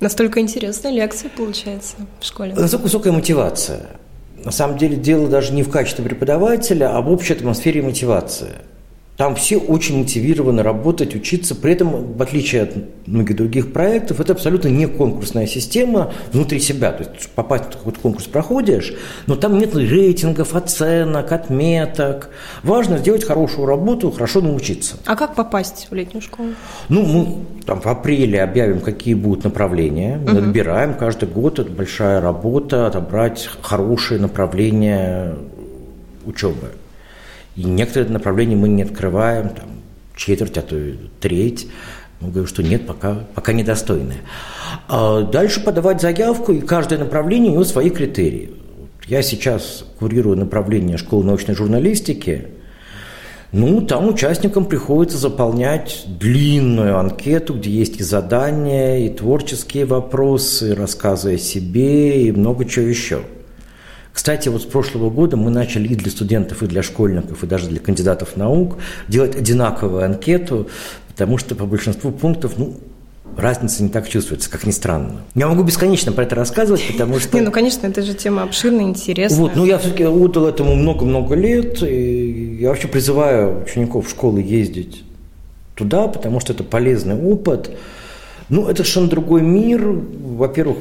Настолько 0.00 0.40
интересная 0.40 0.92
лекция 0.92 1.30
получается 1.36 1.96
в 2.20 2.24
школе. 2.24 2.54
Настолько 2.54 2.84
высокая 2.84 3.12
мотивация. 3.12 3.86
На 4.42 4.52
самом 4.52 4.78
деле 4.78 4.96
дело 4.96 5.28
даже 5.28 5.52
не 5.52 5.62
в 5.62 5.68
качестве 5.68 6.02
преподавателя, 6.02 6.96
а 6.96 7.02
в 7.02 7.10
общей 7.10 7.34
атмосфере 7.34 7.82
мотивации. 7.82 8.52
Там 9.18 9.34
все 9.34 9.56
очень 9.56 9.98
мотивированы 9.98 10.62
работать, 10.62 11.16
учиться. 11.16 11.56
При 11.56 11.72
этом, 11.72 12.12
в 12.12 12.22
отличие 12.22 12.62
от 12.62 12.76
многих 13.08 13.34
других 13.34 13.72
проектов, 13.72 14.20
это 14.20 14.32
абсолютно 14.32 14.68
не 14.68 14.86
конкурсная 14.86 15.48
система 15.48 16.12
внутри 16.32 16.60
себя. 16.60 16.92
То 16.92 17.02
есть 17.02 17.28
попасть 17.30 17.64
в 17.64 17.78
какой-то 17.78 17.98
конкурс 17.98 18.26
проходишь, 18.26 18.94
но 19.26 19.34
там 19.34 19.58
нет 19.58 19.74
рейтингов, 19.74 20.54
оценок, 20.54 21.32
отметок. 21.32 22.30
Важно 22.62 22.98
сделать 22.98 23.24
хорошую 23.24 23.66
работу, 23.66 24.12
хорошо 24.12 24.40
научиться. 24.40 24.98
А 25.04 25.16
как 25.16 25.34
попасть 25.34 25.88
в 25.90 25.94
летнюю 25.96 26.22
школу? 26.22 26.50
Ну, 26.88 27.02
мы 27.02 27.64
там 27.66 27.80
в 27.80 27.86
апреле 27.88 28.40
объявим, 28.40 28.78
какие 28.78 29.14
будут 29.14 29.42
направления. 29.42 30.16
Мы 30.24 30.30
угу. 30.30 30.38
отбираем 30.38 30.94
каждый 30.94 31.28
год. 31.28 31.58
Это 31.58 31.72
большая 31.72 32.20
работа, 32.20 32.86
отобрать 32.86 33.50
хорошие 33.62 34.20
направления 34.20 35.34
учебы. 36.24 36.68
И 37.58 37.64
некоторые 37.64 38.08
направления 38.12 38.54
мы 38.54 38.68
не 38.68 38.84
открываем, 38.84 39.48
там, 39.48 39.66
четверть, 40.14 40.56
а 40.58 40.62
то 40.62 40.78
и 40.78 40.94
треть. 41.18 41.66
Мы 42.20 42.28
говорим, 42.28 42.46
что 42.46 42.62
нет, 42.62 42.86
пока, 42.86 43.24
пока 43.34 43.52
недостойные. 43.52 44.18
А 44.86 45.22
дальше 45.22 45.64
подавать 45.64 46.00
заявку, 46.00 46.52
и 46.52 46.60
каждое 46.60 47.00
направление 47.00 47.50
у 47.50 47.54
него 47.54 47.64
свои 47.64 47.90
критерии. 47.90 48.52
Я 49.08 49.22
сейчас 49.22 49.84
курирую 49.98 50.36
направление 50.36 50.98
школы 50.98 51.24
научной 51.24 51.56
журналистики. 51.56 52.46
Ну, 53.50 53.80
там 53.80 54.06
участникам 54.06 54.64
приходится 54.64 55.18
заполнять 55.18 56.04
длинную 56.06 56.96
анкету, 56.96 57.54
где 57.54 57.70
есть 57.70 57.98
и 57.98 58.04
задания, 58.04 58.98
и 58.98 59.08
творческие 59.08 59.84
вопросы, 59.84 60.70
и 60.70 60.74
рассказы 60.74 61.34
о 61.34 61.38
себе, 61.38 62.22
и 62.22 62.30
много 62.30 62.66
чего 62.66 62.86
еще– 62.86 63.22
кстати, 64.18 64.48
вот 64.48 64.62
с 64.62 64.64
прошлого 64.64 65.10
года 65.10 65.36
мы 65.36 65.48
начали 65.48 65.86
и 65.86 65.94
для 65.94 66.10
студентов, 66.10 66.64
и 66.64 66.66
для 66.66 66.82
школьников, 66.82 67.44
и 67.44 67.46
даже 67.46 67.68
для 67.68 67.78
кандидатов 67.78 68.36
наук 68.36 68.78
делать 69.06 69.36
одинаковую 69.36 70.04
анкету, 70.04 70.66
потому 71.06 71.38
что 71.38 71.54
по 71.54 71.66
большинству 71.66 72.10
пунктов, 72.10 72.54
ну, 72.58 72.74
разница 73.36 73.80
не 73.84 73.90
так 73.90 74.08
чувствуется, 74.08 74.50
как 74.50 74.66
ни 74.66 74.72
странно. 74.72 75.20
Я 75.36 75.46
могу 75.46 75.62
бесконечно 75.62 76.10
про 76.10 76.24
это 76.24 76.34
рассказывать, 76.34 76.82
потому 76.90 77.20
что... 77.20 77.36
Не, 77.38 77.44
ну, 77.44 77.52
конечно, 77.52 77.86
это 77.86 78.02
же 78.02 78.12
тема 78.12 78.42
обширная, 78.42 78.86
интересная. 78.86 79.38
Вот, 79.38 79.54
ну, 79.54 79.64
я 79.64 79.78
все-таки 79.78 80.04
отдал 80.04 80.48
этому 80.48 80.74
много-много 80.74 81.36
лет, 81.36 81.80
и 81.84 82.56
я 82.60 82.70
вообще 82.70 82.88
призываю 82.88 83.62
учеников 83.62 84.10
школы 84.10 84.42
ездить 84.42 85.04
туда, 85.76 86.08
потому 86.08 86.40
что 86.40 86.52
это 86.52 86.64
полезный 86.64 87.14
опыт. 87.14 87.70
Ну, 88.48 88.62
это 88.62 88.82
совершенно 88.82 89.06
другой 89.06 89.42
мир. 89.42 89.80
Во-первых, 89.86 90.78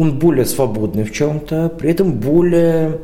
он 0.00 0.18
более 0.18 0.46
свободный 0.46 1.04
в 1.04 1.12
чем-то, 1.12 1.68
при 1.78 1.90
этом 1.90 2.12
более 2.12 3.00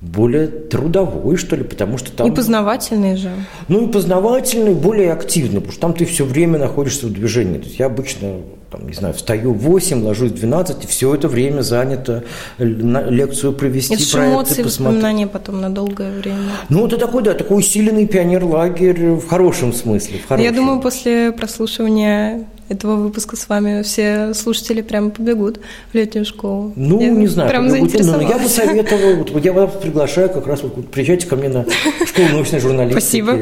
более 0.00 0.46
трудовой, 0.46 1.36
что 1.36 1.56
ли, 1.56 1.62
потому 1.62 1.98
что 1.98 2.10
там... 2.10 2.26
И 2.26 2.34
познавательный 2.34 3.16
же. 3.16 3.30
Ну, 3.68 3.86
и 3.86 3.92
познавательный, 3.92 4.74
более 4.74 5.12
активный, 5.12 5.60
потому 5.60 5.72
что 5.72 5.80
там 5.80 5.92
ты 5.92 6.06
все 6.06 6.24
время 6.24 6.58
находишься 6.58 7.06
в 7.06 7.12
движении. 7.12 7.58
То 7.58 7.66
есть 7.66 7.78
я 7.78 7.86
обычно, 7.86 8.36
там, 8.70 8.86
не 8.86 8.94
знаю, 8.94 9.12
встаю 9.12 9.52
в 9.52 9.58
8, 9.58 10.02
ложусь 10.02 10.30
в 10.30 10.36
12, 10.36 10.84
и 10.84 10.86
все 10.86 11.14
это 11.14 11.28
время 11.28 11.60
занято 11.60 12.24
лекцию 12.58 13.52
провести, 13.52 13.94
это 13.94 14.10
проекты 14.10 14.32
эмоции, 14.32 14.62
посмотреть. 14.62 15.02
воспоминания 15.02 15.26
потом 15.26 15.60
на 15.60 15.68
долгое 15.68 16.12
время. 16.12 16.38
Ну, 16.70 16.86
это 16.86 16.96
такой, 16.96 17.22
да, 17.22 17.34
такой 17.34 17.58
усиленный 17.58 18.06
пионер-лагерь 18.06 19.10
в 19.10 19.28
хорошем 19.28 19.74
смысле. 19.74 20.18
В 20.18 20.28
хорошем. 20.28 20.50
Я 20.50 20.58
думаю, 20.58 20.80
после 20.80 21.30
прослушивания 21.32 22.46
этого 22.70 22.96
выпуска 22.96 23.36
с 23.36 23.48
вами 23.48 23.82
все 23.82 24.32
слушатели 24.32 24.80
прямо 24.80 25.10
побегут 25.10 25.60
в 25.92 25.94
летнюю 25.94 26.24
школу. 26.24 26.72
Ну, 26.76 27.00
я 27.00 27.10
не 27.10 27.26
знаю, 27.26 27.50
прям 27.50 27.68
побегут, 27.68 28.00
но 28.04 28.20
я 28.22 28.38
бы 28.38 28.48
советовал, 28.48 29.24
вот, 29.32 29.44
я 29.44 29.52
вас 29.52 29.72
приглашаю 29.82 30.30
как 30.30 30.46
раз, 30.46 30.62
вот, 30.62 30.88
приезжайте 30.90 31.26
ко 31.26 31.36
мне 31.36 31.48
на 31.48 31.66
школу 32.06 32.28
научной 32.28 32.60
журналистики. 32.60 33.00
Спасибо, 33.00 33.38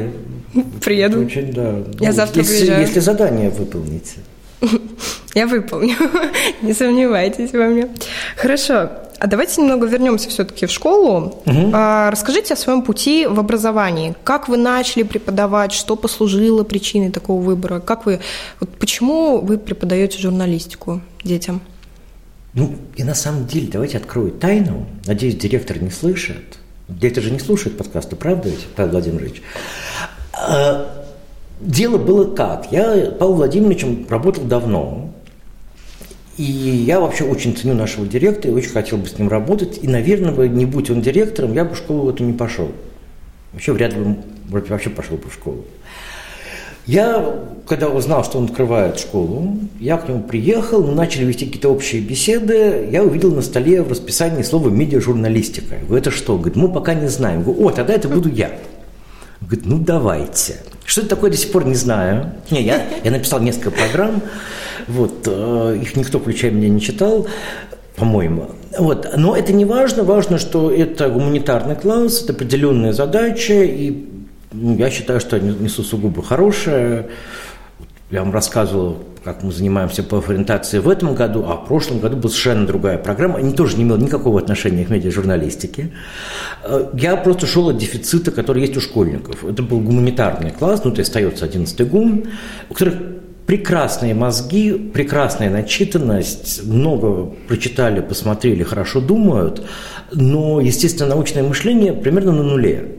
приеду. 0.82 1.20
Очень, 1.20 1.52
да. 1.52 1.75
Я 2.00 2.08
ну, 2.08 2.12
завтра 2.12 2.40
если, 2.40 2.56
приезжаю. 2.56 2.80
Если 2.80 3.00
задание 3.00 3.50
выполните. 3.50 4.14
Я 5.35 5.47
выполню, 5.47 5.94
не 6.62 6.73
сомневайтесь 6.73 7.52
во 7.52 7.66
мне. 7.66 7.88
Хорошо, 8.37 8.90
а 9.18 9.26
давайте 9.26 9.60
немного 9.60 9.87
вернемся 9.87 10.28
все-таки 10.28 10.66
в 10.66 10.70
школу. 10.70 11.42
Угу. 11.44 11.70
А, 11.72 12.10
расскажите 12.10 12.54
о 12.54 12.56
своем 12.56 12.82
пути 12.82 13.26
в 13.26 13.38
образовании. 13.40 14.14
Как 14.25 14.48
вы 14.48 14.56
начали 14.56 15.02
преподавать, 15.02 15.72
что 15.72 15.96
послужило 15.96 16.64
причиной 16.64 17.10
такого 17.10 17.40
выбора? 17.40 17.80
Как 17.80 18.06
вы, 18.06 18.20
вот 18.60 18.70
почему 18.78 19.40
вы 19.40 19.58
преподаете 19.58 20.18
журналистику 20.18 21.00
детям? 21.25 21.60
Ну, 22.54 22.76
и 22.96 23.04
на 23.04 23.14
самом 23.14 23.46
деле, 23.46 23.68
давайте 23.70 23.98
открою 23.98 24.30
тайну. 24.30 24.87
Надеюсь, 25.06 25.37
директор 25.37 25.82
не 25.82 25.90
слышит. 25.90 26.58
Директор 26.88 27.22
же 27.22 27.30
не 27.30 27.38
слушает 27.38 27.76
подкасты, 27.76 28.16
правда 28.16 28.48
ведь, 28.48 28.66
Павел 28.75 28.92
Владимирович? 28.92 29.42
А, 30.32 31.06
дело 31.60 31.98
было 31.98 32.34
как? 32.34 32.72
Я 32.72 33.12
Павел 33.18 33.34
Владимировичем 33.34 34.06
работал 34.08 34.44
давно. 34.44 35.12
И 36.38 36.42
я 36.42 37.00
вообще 37.00 37.25
очень 37.25 37.57
ценю 37.57 37.75
нашего 37.75 38.07
директора 38.07 38.52
и 38.52 38.57
очень 38.57 38.71
хотел 38.71 38.99
бы 38.99 39.09
с 39.09 39.18
ним 39.18 39.28
работать. 39.28 39.80
И, 39.83 39.88
наверное, 39.88 40.49
не 40.49 40.66
будь 40.66 40.88
он 40.88 41.02
директором, 41.02 41.52
я 41.52 41.64
бы 41.64 41.75
в 41.75 41.78
школу 41.78 42.11
эту 42.11 42.25
не 42.25 42.33
пошел. 42.33 42.71
Вообще 43.52 43.73
вряд 43.73 43.92
ли 43.92 44.00
бы 44.00 44.16
вообще 44.49 44.88
пошел 44.88 45.16
бы 45.16 45.28
в 45.28 45.35
школу. 45.35 45.64
Я, 46.87 47.42
когда 47.66 47.88
узнал, 47.88 48.25
что 48.25 48.38
он 48.38 48.45
открывает 48.45 48.99
школу, 48.99 49.59
я 49.78 49.99
к 49.99 50.09
нему 50.09 50.23
приехал, 50.23 50.83
мы 50.83 50.95
начали 50.95 51.25
вести 51.26 51.45
какие-то 51.45 51.68
общие 51.68 52.00
беседы, 52.00 52.88
я 52.90 53.02
увидел 53.02 53.35
на 53.35 53.42
столе 53.42 53.83
в 53.83 53.90
расписании 53.90 54.42
слово 54.42 54.71
«медиажурналистика». 54.71 55.75
Я 55.75 55.80
говорю, 55.83 55.97
это 55.97 56.11
что? 56.11 56.38
Говорит, 56.38 56.57
мы 56.57 56.73
пока 56.73 56.95
не 56.95 57.09
знаем. 57.09 57.40
Я 57.40 57.45
говорю, 57.45 57.66
о, 57.66 57.71
тогда 57.73 57.92
это 57.92 58.09
буду 58.09 58.30
я. 58.30 58.52
Говорит, 59.42 59.66
ну 59.66 59.78
давайте. 59.78 60.57
Что 60.87 61.02
это 61.02 61.11
такое, 61.11 61.30
до 61.30 61.37
сих 61.37 61.52
пор 61.52 61.66
не 61.66 61.75
знаю. 61.75 62.33
Не, 62.50 62.62
я, 62.62 62.83
я 63.04 63.11
написал 63.11 63.40
несколько 63.40 63.71
программ, 63.71 64.23
вот, 64.87 65.26
э, 65.26 65.78
их 65.80 65.97
никто, 65.97 66.18
включая 66.18 66.50
меня, 66.50 66.68
не 66.68 66.80
читал, 66.80 67.26
по-моему. 67.97 68.50
Вот. 68.78 69.08
Но 69.16 69.37
это 69.37 69.52
не 69.52 69.64
важно, 69.64 70.04
важно, 70.04 70.38
что 70.38 70.70
это 70.70 71.08
гуманитарный 71.08 71.75
класс, 71.75 72.23
это 72.23 72.32
определенная 72.32 72.92
задача, 72.92 73.64
и 73.64 74.08
ну, 74.52 74.76
я 74.76 74.90
считаю, 74.90 75.20
что 75.20 75.37
они 75.37 75.54
несу 75.54 75.82
сугубо 75.82 76.23
хорошее. 76.23 77.08
Я 78.11 78.20
вам 78.20 78.32
рассказывал, 78.32 78.99
как 79.23 79.42
мы 79.42 79.52
занимаемся 79.52 80.02
по 80.02 80.18
ориентации 80.26 80.78
в 80.78 80.88
этом 80.88 81.14
году, 81.14 81.44
а 81.47 81.56
в 81.56 81.66
прошлом 81.66 81.99
году 81.99 82.16
была 82.16 82.30
совершенно 82.30 82.66
другая 82.66 82.97
программа. 82.97 83.37
Они 83.37 83.52
тоже 83.52 83.76
не 83.76 83.82
имели 83.82 84.00
никакого 84.00 84.40
отношения 84.40 84.87
к 84.87 84.90
медиажурналистике. 84.90 85.92
Э, 86.64 86.88
я 86.94 87.16
просто 87.16 87.47
шел 87.47 87.68
от 87.68 87.76
дефицита, 87.76 88.30
который 88.30 88.62
есть 88.62 88.76
у 88.76 88.80
школьников. 88.80 89.44
Это 89.44 89.62
был 89.62 89.80
гуманитарный 89.80 90.50
класс, 90.50 90.82
ну, 90.85 90.92
то 90.92 91.00
есть 91.00 91.11
остается 91.11 91.44
11 91.44 91.87
гум, 91.90 92.25
у 92.70 92.73
которых 92.73 92.94
прекрасные 93.49 94.12
мозги, 94.12 94.75
прекрасная 94.75 95.49
начитанность, 95.49 96.67
много 96.67 97.33
прочитали, 97.49 98.00
посмотрели, 98.02 98.62
хорошо 98.62 99.00
думают, 99.00 99.64
но, 100.12 100.61
естественно, 100.61 101.09
научное 101.09 101.43
мышление 101.43 101.95
примерно 101.95 102.33
на 102.33 102.43
нуле. 102.43 102.97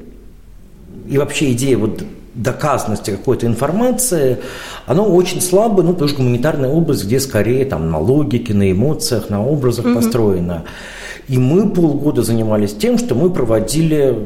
И 1.08 1.20
вообще 1.20 1.52
идея 1.52 1.78
вот 1.78 2.04
доказанности 2.34 3.12
какой-то 3.12 3.46
информации, 3.46 4.40
оно 4.88 5.06
очень 5.06 5.40
слабо, 5.40 5.84
ну, 5.84 5.94
потому 5.94 6.10
что 6.10 6.18
гуманитарная 6.18 6.70
область, 6.70 7.06
где 7.06 7.20
скорее 7.20 7.64
там 7.66 7.92
на 7.92 8.00
логике, 8.00 8.56
на 8.56 8.72
эмоциях, 8.72 9.30
на 9.30 9.46
образах 9.46 9.86
mm-hmm. 9.86 9.94
построена. 9.94 10.64
И 11.28 11.38
мы 11.38 11.70
полгода 11.70 12.24
занимались 12.24 12.74
тем, 12.74 12.98
что 12.98 13.14
мы 13.14 13.30
проводили 13.30 14.18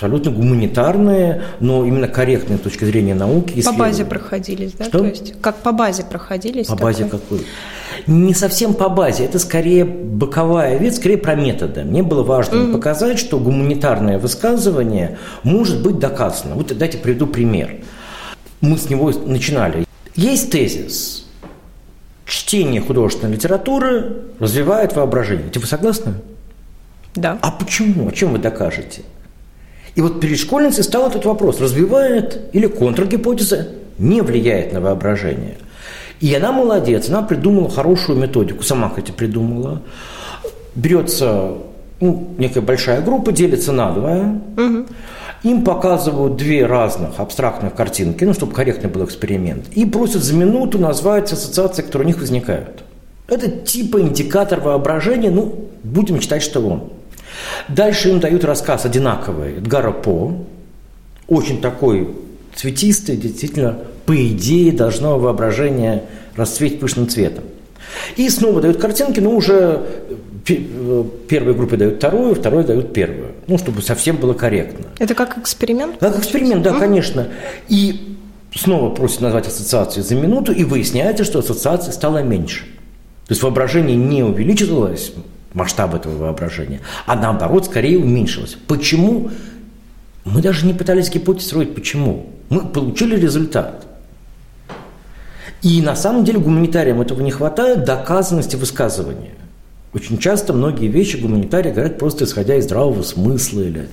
абсолютно 0.00 0.30
гуманитарные, 0.30 1.42
но 1.60 1.84
именно 1.84 2.08
корректные 2.08 2.58
с 2.58 2.62
точки 2.62 2.84
зрения 2.84 3.14
науки. 3.14 3.62
По 3.62 3.72
базе 3.72 4.06
проходились, 4.06 4.72
да? 4.72 4.84
Что? 4.86 4.98
То 5.00 5.04
есть 5.04 5.34
как 5.42 5.56
по 5.56 5.72
базе 5.72 6.04
проходились? 6.04 6.66
По 6.66 6.76
такой? 6.76 6.92
базе 6.92 7.04
какой? 7.04 7.46
Не 8.06 8.32
совсем 8.32 8.72
по 8.72 8.88
базе, 8.88 9.26
это 9.26 9.38
скорее 9.38 9.84
боковая 9.84 10.78
ветвь, 10.78 10.96
скорее 10.96 11.18
про 11.18 11.34
методы. 11.34 11.82
Мне 11.82 12.02
было 12.02 12.22
важно 12.22 12.54
mm-hmm. 12.56 12.72
показать, 12.72 13.18
что 13.18 13.38
гуманитарное 13.38 14.18
высказывание 14.18 15.18
может 15.42 15.82
быть 15.82 15.98
доказано. 15.98 16.54
Вот 16.54 16.76
дайте 16.76 16.96
приведу 16.96 17.26
пример. 17.26 17.76
мы 18.62 18.78
с 18.78 18.88
него 18.88 19.12
начинали. 19.26 19.84
Есть 20.14 20.50
тезис. 20.50 21.26
Чтение 22.24 22.80
художественной 22.80 23.34
литературы 23.34 24.22
развивает 24.38 24.96
воображение. 24.96 25.50
Вы 25.54 25.66
согласны? 25.66 26.14
Да. 27.14 27.38
А 27.42 27.50
почему? 27.50 28.08
О 28.08 28.12
чем 28.12 28.32
вы 28.32 28.38
докажете? 28.38 29.02
И 30.00 30.02
вот 30.02 30.18
перед 30.18 30.38
школьницей 30.38 30.82
стал 30.82 31.08
этот 31.08 31.26
вопрос, 31.26 31.60
развивает 31.60 32.40
или 32.54 32.66
контргипотеза 32.66 33.68
не 33.98 34.22
влияет 34.22 34.72
на 34.72 34.80
воображение. 34.80 35.58
И 36.20 36.34
она 36.34 36.52
молодец, 36.52 37.10
она 37.10 37.20
придумала 37.20 37.68
хорошую 37.68 38.18
методику, 38.18 38.62
сама, 38.62 38.88
хотя 38.88 39.12
придумала. 39.12 39.82
Берется 40.74 41.52
ну, 42.00 42.28
некая 42.38 42.62
большая 42.62 43.02
группа, 43.02 43.30
делится 43.30 43.72
на 43.72 43.90
два. 43.92 44.40
Угу. 44.56 44.86
Им 45.42 45.64
показывают 45.64 46.36
две 46.38 46.64
разных 46.64 47.20
абстрактных 47.20 47.74
картинки, 47.74 48.24
ну, 48.24 48.32
чтобы 48.32 48.54
корректный 48.54 48.88
был 48.88 49.04
эксперимент, 49.04 49.66
и 49.74 49.84
просят 49.84 50.22
за 50.22 50.32
минуту 50.32 50.78
назвать 50.78 51.30
ассоциации, 51.30 51.82
которые 51.82 52.06
у 52.06 52.08
них 52.08 52.20
возникают. 52.20 52.84
Это 53.28 53.50
типа 53.50 54.00
индикатор 54.00 54.60
воображения, 54.60 55.30
ну, 55.30 55.68
будем 55.84 56.22
считать, 56.22 56.42
что 56.42 56.66
он. 56.66 56.84
Дальше 57.68 58.10
им 58.10 58.20
дают 58.20 58.44
рассказ 58.44 58.84
одинаковый 58.84 59.58
Эдгара 59.58 59.92
По, 59.92 60.34
очень 61.28 61.60
такой 61.60 62.08
цветистый, 62.54 63.16
действительно, 63.16 63.78
по 64.06 64.16
идее, 64.28 64.72
должно 64.72 65.18
воображение 65.18 66.04
расцветь 66.36 66.80
пышным 66.80 67.08
цветом. 67.08 67.44
И 68.16 68.28
снова 68.28 68.60
дают 68.60 68.78
картинки, 68.78 69.20
но 69.20 69.30
уже 69.30 69.82
э, 70.48 71.04
первой 71.28 71.54
группе 71.54 71.76
дают 71.76 71.96
вторую, 71.96 72.34
второй 72.34 72.64
дают 72.64 72.92
первую. 72.92 73.32
Ну, 73.46 73.58
чтобы 73.58 73.82
совсем 73.82 74.16
было 74.16 74.32
корректно. 74.32 74.86
Это 74.98 75.14
как 75.14 75.38
эксперимент? 75.38 75.98
Как 75.98 76.18
эксперимент, 76.18 76.62
да, 76.62 76.78
конечно. 76.78 77.28
И 77.68 78.16
снова 78.54 78.94
просят 78.94 79.20
назвать 79.20 79.46
ассоциацию 79.46 80.04
за 80.04 80.14
минуту, 80.14 80.52
и 80.52 80.64
выясняется, 80.64 81.24
что 81.24 81.40
ассоциация 81.40 81.92
стала 81.92 82.22
меньше. 82.22 82.64
То 83.26 83.32
есть 83.32 83.42
воображение 83.42 83.96
не 83.96 84.22
увеличилось, 84.22 85.12
масштаб 85.54 85.94
этого 85.94 86.16
воображения, 86.16 86.80
а 87.06 87.16
наоборот, 87.16 87.66
скорее 87.66 87.98
уменьшилось. 87.98 88.56
Почему? 88.66 89.30
Мы 90.24 90.42
даже 90.42 90.66
не 90.66 90.74
пытались 90.74 91.10
гипотез 91.10 91.46
строить, 91.46 91.74
почему. 91.74 92.30
Мы 92.50 92.60
получили 92.66 93.16
результат. 93.18 93.86
И 95.62 95.82
на 95.82 95.94
самом 95.94 96.24
деле 96.24 96.38
гуманитариям 96.38 97.00
этого 97.00 97.20
не 97.20 97.30
хватает 97.30 97.84
доказанности 97.84 98.56
высказывания. 98.56 99.32
Очень 99.92 100.18
часто 100.18 100.52
многие 100.52 100.86
вещи 100.86 101.16
гуманитарии 101.16 101.72
говорят 101.72 101.98
просто 101.98 102.24
исходя 102.24 102.54
из 102.54 102.64
здравого 102.64 103.02
смысла 103.02 103.60
или 103.60 103.88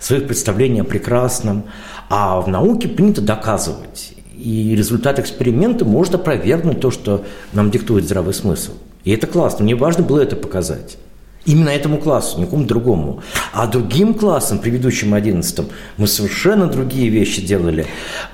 своих 0.00 0.26
представлений 0.26 0.80
о 0.80 0.84
прекрасном. 0.84 1.64
А 2.10 2.40
в 2.40 2.48
науке 2.48 2.88
принято 2.88 3.20
доказывать. 3.20 4.14
И 4.36 4.74
результат 4.76 5.18
эксперимента 5.18 5.84
может 5.84 6.14
опровергнуть 6.14 6.80
то, 6.80 6.90
что 6.90 7.24
нам 7.52 7.70
диктует 7.70 8.04
здравый 8.04 8.34
смысл. 8.34 8.72
И 9.06 9.12
это 9.12 9.28
классно. 9.28 9.64
Мне 9.64 9.76
важно 9.76 10.02
было 10.02 10.20
это 10.20 10.34
показать. 10.34 10.98
Именно 11.44 11.68
этому 11.68 11.98
классу, 11.98 12.40
никому 12.40 12.64
другому. 12.64 13.22
А 13.52 13.68
другим 13.68 14.14
классам, 14.14 14.58
предыдущим 14.58 15.14
одиннадцатым, 15.14 15.66
мы 15.96 16.08
совершенно 16.08 16.66
другие 16.66 17.08
вещи 17.08 17.40
делали. 17.40 17.86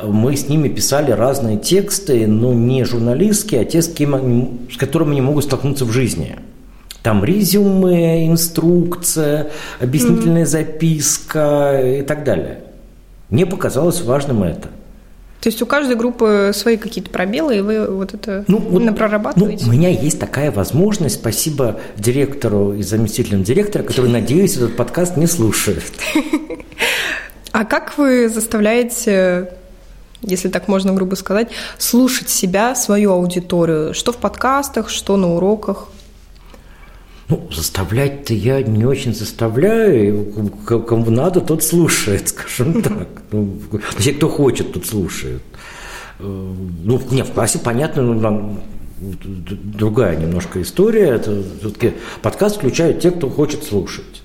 Мы 0.02 0.34
с 0.34 0.48
ними 0.48 0.68
писали 0.68 1.10
разные 1.10 1.58
тексты, 1.58 2.26
но 2.26 2.54
не 2.54 2.84
журналистские, 2.84 3.60
а 3.60 3.64
те, 3.66 3.82
с, 3.82 3.88
кем, 3.88 4.60
с 4.72 4.78
которыми 4.78 5.10
они 5.12 5.20
могут 5.20 5.44
столкнуться 5.44 5.84
в 5.84 5.92
жизни. 5.92 6.36
Там 7.02 7.22
резюме, 7.22 8.26
инструкция, 8.26 9.50
объяснительная 9.78 10.44
mm-hmm. 10.44 10.46
записка 10.46 11.98
и 11.98 12.02
так 12.02 12.24
далее. 12.24 12.60
Мне 13.28 13.44
показалось 13.44 14.00
важным 14.00 14.42
это– 14.42 14.68
то 15.42 15.48
есть 15.48 15.60
у 15.60 15.66
каждой 15.66 15.96
группы 15.96 16.52
свои 16.54 16.76
какие-то 16.76 17.10
пробелы, 17.10 17.56
и 17.56 17.60
вы 17.62 17.90
вот 17.90 18.14
это 18.14 18.44
ну, 18.46 18.58
вот, 18.58 18.96
прорабатываете? 18.96 19.64
Ну, 19.64 19.70
у 19.70 19.74
меня 19.74 19.88
есть 19.88 20.20
такая 20.20 20.52
возможность. 20.52 21.16
Спасибо 21.16 21.80
директору 21.96 22.74
и 22.74 22.82
заместителям 22.82 23.42
директора, 23.42 23.82
которые, 23.82 24.12
надеюсь, 24.12 24.56
этот 24.56 24.76
подкаст 24.76 25.16
не 25.16 25.26
слушают. 25.26 25.84
А 27.54 27.66
как 27.66 27.98
вы 27.98 28.30
заставляете 28.30 29.50
если 30.22 30.48
так 30.48 30.68
можно 30.68 30.94
грубо 30.94 31.16
сказать, 31.16 31.48
слушать 31.76 32.30
себя, 32.30 32.74
свою 32.74 33.12
аудиторию, 33.12 33.92
что 33.92 34.12
в 34.12 34.16
подкастах, 34.16 34.88
что 34.88 35.18
на 35.18 35.34
уроках? 35.34 35.88
Ну, 37.32 37.48
заставлять-то 37.50 38.34
я 38.34 38.60
не 38.60 38.84
очень 38.84 39.14
заставляю. 39.14 40.50
Кому 40.66 41.10
надо, 41.10 41.40
тот 41.40 41.64
слушает, 41.64 42.28
скажем 42.28 42.82
так. 42.82 43.08
Ну, 43.30 43.58
все, 43.96 44.12
кто 44.12 44.28
хочет, 44.28 44.74
тот 44.74 44.84
слушает. 44.84 45.40
Э, 46.18 46.24
ну, 46.24 47.00
не, 47.10 47.24
в 47.24 47.30
классе, 47.30 47.58
понятно, 47.58 48.02
ну, 48.02 48.20
нам 48.20 48.60
другая 49.00 50.18
немножко 50.18 50.60
история. 50.60 51.06
Это 51.06 51.42
все-таки 51.60 51.94
подкаст 52.20 52.56
включают 52.56 53.00
те, 53.00 53.10
кто 53.10 53.30
хочет 53.30 53.64
слушать. 53.64 54.22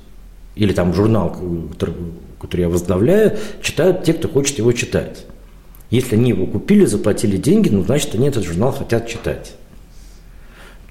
Или 0.58 0.74
там 0.74 0.94
журнал, 0.94 1.30
который, 1.72 1.96
который 2.42 2.62
я 2.62 2.70
возглавляю, 2.70 3.38
читают 3.62 4.04
те, 4.04 4.12
кто 4.16 4.28
хочет 4.28 4.58
его 4.58 4.74
читать. 4.74 5.26
Если 5.92 6.16
они 6.16 6.32
его 6.32 6.46
купили, 6.46 6.84
заплатили 6.84 7.38
деньги, 7.38 7.70
ну, 7.70 7.86
значит, 7.86 8.16
они 8.16 8.28
этот 8.28 8.44
журнал 8.44 8.74
хотят 8.74 9.08
читать. 9.08 9.54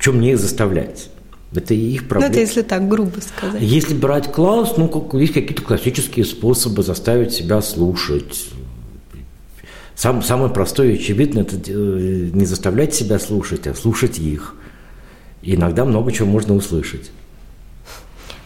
Чем 0.00 0.16
мне 0.16 0.33
их 0.33 0.38
заставлять? 0.38 1.11
Это 1.54 1.74
их 1.74 2.09
проблема. 2.09 2.28
Ну, 2.28 2.32
это 2.32 2.40
если 2.40 2.62
так 2.62 2.88
грубо 2.88 3.20
сказать. 3.20 3.62
Если 3.62 3.94
брать 3.94 4.32
класс, 4.32 4.74
ну, 4.76 4.88
как, 4.88 5.18
есть 5.18 5.32
какие-то 5.32 5.62
классические 5.62 6.24
способы 6.24 6.82
заставить 6.82 7.32
себя 7.32 7.62
слушать. 7.62 8.48
Сам, 9.94 10.22
самое 10.22 10.50
простое 10.52 10.92
и 10.92 10.94
очевидное– 10.96 11.42
это 11.44 11.56
э, 11.66 12.30
не 12.32 12.44
заставлять 12.44 12.94
себя 12.94 13.18
слушать, 13.18 13.66
а 13.66 13.74
слушать 13.74 14.18
их. 14.18 14.54
И 15.40 15.54
иногда 15.54 15.85
много 15.85 16.12
чего 16.12 16.28
можно 16.28 16.54
услышать. 16.54 17.11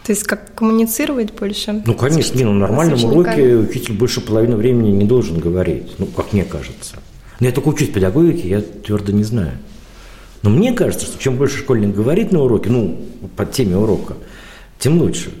То 0.03 0.13
есть 0.13 0.23
как 0.23 0.55
коммуницировать 0.55 1.33
больше? 1.33 1.83
Ну, 1.85 1.93
конечно, 1.93 2.37
не, 2.37 2.43
ну, 2.43 2.53
на 2.53 2.59
нормальном 2.59 3.03
уроке 3.03 3.55
учитель 3.55 3.93
больше 3.93 4.21
половины 4.21 4.55
времени 4.55 4.91
не 4.91 5.05
должен 5.05 5.39
говорить, 5.39 5.91
ну, 5.97 6.05
как 6.05 6.33
мне 6.33 6.43
кажется. 6.43 6.97
Но 7.39 7.47
я 7.47 7.51
только 7.51 7.69
учусь 7.69 7.89
педагогике, 7.89 8.47
я 8.47 8.61
твердо 8.61 9.11
не 9.11 9.23
знаю. 9.23 9.53
Но 10.43 10.49
мне 10.49 10.73
кажется, 10.73 11.05
что 11.05 11.19
чем 11.19 11.37
больше 11.37 11.59
школьник 11.59 11.95
говорит 11.95 12.31
на 12.31 12.41
уроке, 12.41 12.69
ну, 12.69 12.99
под 13.35 13.51
теме 13.51 13.77
урока, 13.77 14.15
тем 14.79 14.99
лучше. 14.99 15.31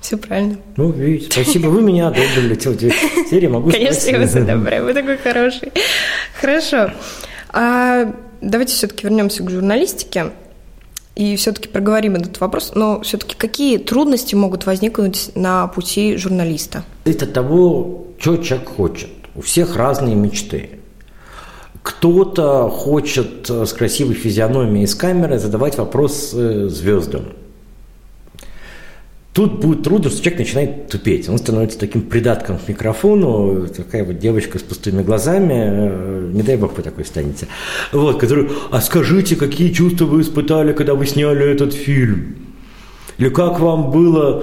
Все 0.00 0.16
правильно. 0.16 0.56
Ну, 0.76 0.92
видите, 0.92 1.30
спасибо, 1.32 1.66
вы 1.66 1.82
меня 1.82 2.08
одобрили. 2.08 2.54
Теперь 2.54 3.48
могу 3.48 3.70
Конечно, 3.70 4.08
я 4.08 4.18
вас 4.20 4.36
одобряю, 4.36 4.84
вы 4.84 4.94
такой 4.94 5.16
хороший. 5.16 5.72
Хорошо. 6.40 6.92
А 7.48 8.14
давайте 8.40 8.74
все-таки 8.74 9.04
вернемся 9.04 9.42
к 9.42 9.50
журналистике 9.50 10.26
и 11.16 11.34
все-таки 11.36 11.68
проговорим 11.68 12.14
этот 12.14 12.38
вопрос. 12.40 12.72
Но 12.74 13.00
все-таки 13.00 13.34
какие 13.34 13.78
трудности 13.78 14.34
могут 14.34 14.66
возникнуть 14.66 15.32
на 15.34 15.66
пути 15.66 16.16
журналиста? 16.16 16.84
Это 17.04 17.26
того, 17.26 18.06
что 18.20 18.36
человек 18.36 18.68
хочет. 18.68 19.08
У 19.34 19.40
всех 19.40 19.76
разные 19.76 20.14
мечты. 20.14 20.70
Кто-то 21.86 22.68
хочет 22.68 23.48
э, 23.48 23.64
с 23.64 23.72
красивой 23.72 24.16
физиономией 24.16 24.86
из 24.86 24.96
камеры 24.96 25.38
задавать 25.38 25.78
вопрос 25.78 26.32
э, 26.34 26.66
звездам. 26.68 27.26
Тут 29.32 29.60
будет 29.60 29.84
трудно, 29.84 30.10
что 30.10 30.20
человек 30.20 30.40
начинает 30.40 30.88
тупеть. 30.88 31.28
Он 31.28 31.38
становится 31.38 31.78
таким 31.78 32.02
придатком 32.02 32.58
к 32.58 32.66
микрофону, 32.66 33.68
такая 33.68 34.02
вот 34.02 34.18
девочка 34.18 34.58
с 34.58 34.62
пустыми 34.62 35.04
глазами, 35.04 35.54
э, 35.54 36.30
не 36.32 36.42
дай 36.42 36.56
бог 36.56 36.76
вы 36.76 36.82
такой 36.82 37.04
станете, 37.04 37.46
вот, 37.92 38.18
который, 38.18 38.50
а 38.72 38.80
скажите, 38.80 39.36
какие 39.36 39.72
чувства 39.72 40.06
вы 40.06 40.22
испытали, 40.22 40.72
когда 40.72 40.96
вы 40.96 41.06
сняли 41.06 41.48
этот 41.48 41.72
фильм? 41.72 42.34
Или 43.18 43.28
как 43.28 43.60
вам 43.60 43.92
было 43.92 44.42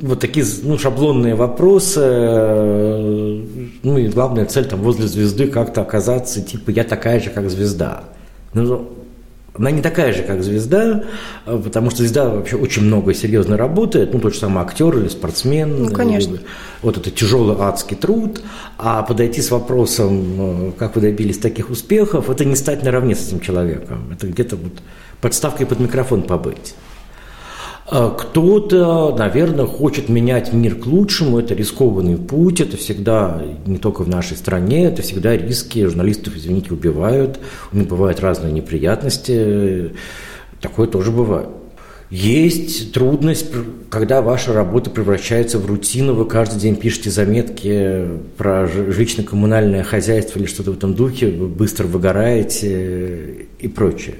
вот 0.00 0.20
такие 0.20 0.44
ну, 0.62 0.78
шаблонные 0.78 1.34
вопросы, 1.34 2.00
э, 2.02 3.42
ну 3.82 3.98
и 3.98 4.08
главная 4.08 4.46
цель 4.46 4.66
там 4.66 4.80
возле 4.80 5.06
звезды 5.06 5.46
как-то 5.46 5.82
оказаться, 5.82 6.42
типа 6.42 6.70
я 6.70 6.84
такая 6.84 7.20
же, 7.20 7.30
как 7.30 7.50
звезда. 7.50 8.04
Ну, 8.52 8.88
она 9.56 9.70
не 9.70 9.82
такая 9.82 10.12
же, 10.12 10.24
как 10.24 10.42
звезда, 10.42 11.04
э, 11.46 11.60
потому 11.62 11.90
что 11.90 11.98
звезда 11.98 12.28
вообще 12.28 12.56
очень 12.56 12.82
много 12.82 13.14
серьезно 13.14 13.56
работает, 13.56 14.12
ну, 14.12 14.20
тот 14.20 14.34
же 14.34 14.40
самый 14.40 14.62
актер 14.62 14.96
или 14.98 15.08
спортсмен. 15.08 15.84
Ну, 15.84 15.90
конечно. 15.90 16.38
Вот 16.82 16.96
это 16.96 17.10
тяжелый 17.10 17.56
адский 17.58 17.96
труд, 17.96 18.42
а 18.78 19.02
подойти 19.02 19.40
с 19.40 19.50
вопросом, 19.50 20.24
э, 20.38 20.72
как 20.76 20.96
вы 20.96 21.02
добились 21.02 21.38
таких 21.38 21.70
успехов, 21.70 22.30
это 22.30 22.44
не 22.44 22.56
стать 22.56 22.82
наравне 22.82 23.14
с 23.14 23.28
этим 23.28 23.40
человеком, 23.40 24.10
это 24.12 24.26
где-то 24.26 24.56
вот 24.56 24.72
подставкой 25.20 25.66
под 25.66 25.78
микрофон 25.78 26.22
побыть. 26.22 26.74
А 27.86 28.10
кто-то, 28.10 29.14
наверное, 29.14 29.66
хочет 29.66 30.08
менять 30.08 30.54
мир 30.54 30.76
к 30.76 30.86
лучшему, 30.86 31.38
это 31.38 31.54
рискованный 31.54 32.16
путь, 32.16 32.62
это 32.62 32.78
всегда, 32.78 33.42
не 33.66 33.76
только 33.76 34.02
в 34.02 34.08
нашей 34.08 34.38
стране, 34.38 34.86
это 34.86 35.02
всегда 35.02 35.36
риски, 35.36 35.84
журналистов, 35.84 36.34
извините, 36.34 36.72
убивают, 36.72 37.38
у 37.72 37.76
них 37.76 37.86
бывают 37.86 38.20
разные 38.20 38.52
неприятности, 38.52 39.92
такое 40.62 40.86
тоже 40.86 41.10
бывает. 41.10 41.48
Есть 42.08 42.92
трудность, 42.92 43.50
когда 43.90 44.22
ваша 44.22 44.54
работа 44.54 44.88
превращается 44.88 45.58
в 45.58 45.66
рутину, 45.66 46.14
вы 46.14 46.24
каждый 46.24 46.60
день 46.60 46.76
пишете 46.76 47.10
заметки 47.10 48.06
про 48.38 48.66
жилищно-коммунальное 48.66 49.82
хозяйство 49.82 50.38
или 50.38 50.46
что-то 50.46 50.72
в 50.72 50.78
этом 50.78 50.94
духе, 50.94 51.28
быстро 51.28 51.86
выгораете 51.86 53.46
и 53.58 53.68
прочее. 53.68 54.14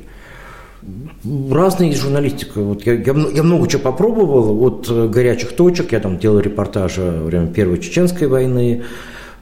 Разная 1.51 1.89
есть 1.89 2.01
журналистика. 2.01 2.61
Вот 2.61 2.85
я, 2.85 2.95
я, 2.95 3.15
я 3.35 3.43
много 3.43 3.67
чего 3.69 3.83
попробовал, 3.83 4.63
от 4.65 5.11
горячих 5.11 5.57
точек, 5.57 5.93
я 5.93 6.01
там 6.01 6.19
делал 6.19 6.41
репортажи 6.41 7.03
во 7.03 7.25
время 7.25 7.49
Первой 7.49 7.79
Чеченской 7.79 8.27
войны, 8.27 8.85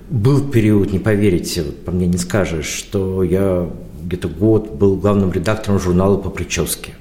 был 0.08 0.48
период, 0.48 0.92
не 0.92 0.98
поверите, 0.98 1.62
вот 1.62 1.84
по 1.84 1.90
мне 1.90 2.06
не 2.06 2.18
скажешь, 2.18 2.66
что 2.66 3.22
я 3.22 3.68
где-то 4.04 4.28
год 4.28 4.70
был 4.72 4.96
главным 4.96 5.32
редактором 5.32 5.80
журнала 5.80 6.16
по 6.16 6.30
прическе 6.30 6.94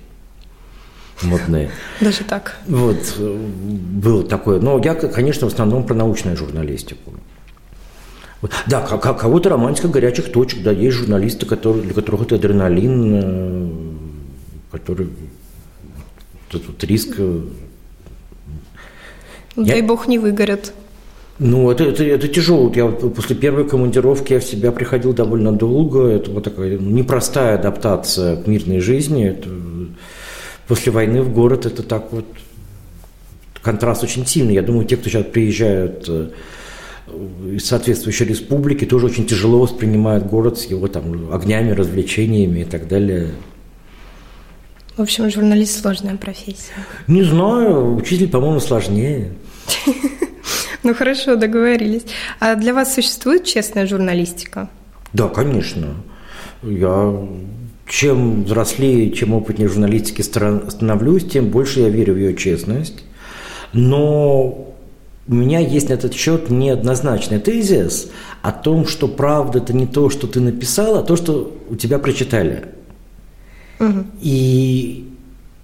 модные. 1.24 1.70
Даже 2.00 2.24
так. 2.24 2.58
Вот, 2.68 2.98
было 3.20 4.24
такое. 4.24 4.60
Но 4.60 4.80
я, 4.84 4.96
конечно, 4.96 5.48
в 5.50 5.54
основном 5.54 5.86
про 5.86 5.94
научную 5.94 6.38
журналистику. 6.38 7.14
Да, 8.66 8.82
кого-то 8.82 9.50
романтика 9.50 9.88
горячих 9.88 10.32
точек, 10.32 10.64
да, 10.64 10.72
есть 10.72 10.98
журналисты, 10.98 11.46
которые, 11.46 11.84
для 11.84 11.94
которых 11.94 12.24
это 12.24 12.36
адреналин, 12.36 13.12
э, 13.14 13.91
который 14.72 15.10
тут 16.50 16.68
вот 16.68 16.84
риск. 16.84 17.16
Э, 17.18 17.42
Дай 19.56 19.80
я... 19.80 19.84
бог 19.84 20.08
не 20.08 20.20
выгорят. 20.20 20.74
Ну, 21.40 21.72
это, 21.72 21.86
это, 21.86 22.04
это 22.04 22.28
тяжело. 22.28 22.72
Я 22.76 22.88
после 22.88 23.36
первой 23.36 23.68
командировки 23.68 24.34
я 24.34 24.40
в 24.40 24.44
себя 24.44 24.72
приходил 24.72 25.14
довольно 25.14 25.52
долго. 25.52 26.08
Это 26.08 26.30
вот 26.30 26.44
такая 26.44 26.78
непростая 26.78 27.56
адаптация 27.56 28.36
к 28.36 28.48
мирной 28.48 28.80
жизни. 28.80 29.26
Это 29.26 29.50
после 30.68 30.92
войны 30.92 31.24
в 31.24 31.34
город 31.34 31.66
это 31.66 31.84
так 31.84 32.12
вот 32.12 32.26
контраст 33.62 34.04
очень 34.04 34.26
сильный. 34.26 34.54
Я 34.54 34.62
думаю, 34.62 34.86
те, 34.86 34.98
кто 34.98 35.10
сейчас 35.10 35.26
приезжают 35.26 36.06
э, 36.08 36.30
из 37.54 37.66
соответствующей 37.66 38.26
республики, 38.26 38.86
тоже 38.86 39.08
очень 39.08 39.26
тяжело 39.26 39.60
воспринимают 39.60 40.28
город 40.28 40.60
с 40.60 40.66
его 40.66 40.88
там 40.88 41.34
огнями, 41.34 41.72
развлечениями 41.72 42.60
и 42.60 42.66
так 42.66 42.88
далее. 42.88 43.32
В 45.02 45.04
общем, 45.04 45.32
журналист 45.32 45.82
сложная 45.82 46.16
профессия. 46.16 46.76
Не 47.08 47.24
знаю, 47.24 47.96
учитель, 47.96 48.30
по-моему, 48.30 48.60
сложнее. 48.60 49.32
Ну 50.84 50.94
хорошо, 50.94 51.36
договорились. 51.36 52.04
А 52.40 52.56
для 52.56 52.74
вас 52.76 52.94
существует 52.94 53.46
честная 53.46 53.88
журналистика? 53.88 54.70
Да, 55.14 55.28
конечно. 55.28 55.96
Я 56.62 57.20
чем 57.88 58.44
взрослее, 58.44 59.12
чем 59.12 59.34
опытнее 59.34 59.70
в 59.70 59.74
журналистике 59.74 60.24
становлюсь, 60.24 61.26
тем 61.26 61.50
больше 61.50 61.82
я 61.82 61.90
верю 61.90 62.14
в 62.14 62.18
ее 62.18 62.36
честность. 62.36 63.04
Но 63.74 64.76
у 65.28 65.34
меня 65.34 65.60
есть 65.60 65.90
на 65.90 65.94
этот 65.94 66.14
счет 66.14 66.52
неоднозначный 66.52 67.40
тезис 67.40 68.12
о 68.44 68.52
том, 68.52 68.86
что 68.86 69.08
правда 69.08 69.60
это 69.60 69.74
не 69.74 69.88
то, 69.88 70.12
что 70.12 70.28
ты 70.28 70.40
написал, 70.40 70.96
а 70.98 71.04
то, 71.04 71.16
что 71.16 71.58
у 71.70 71.76
тебя 71.76 71.98
прочитали. 71.98 72.66
И 74.22 75.08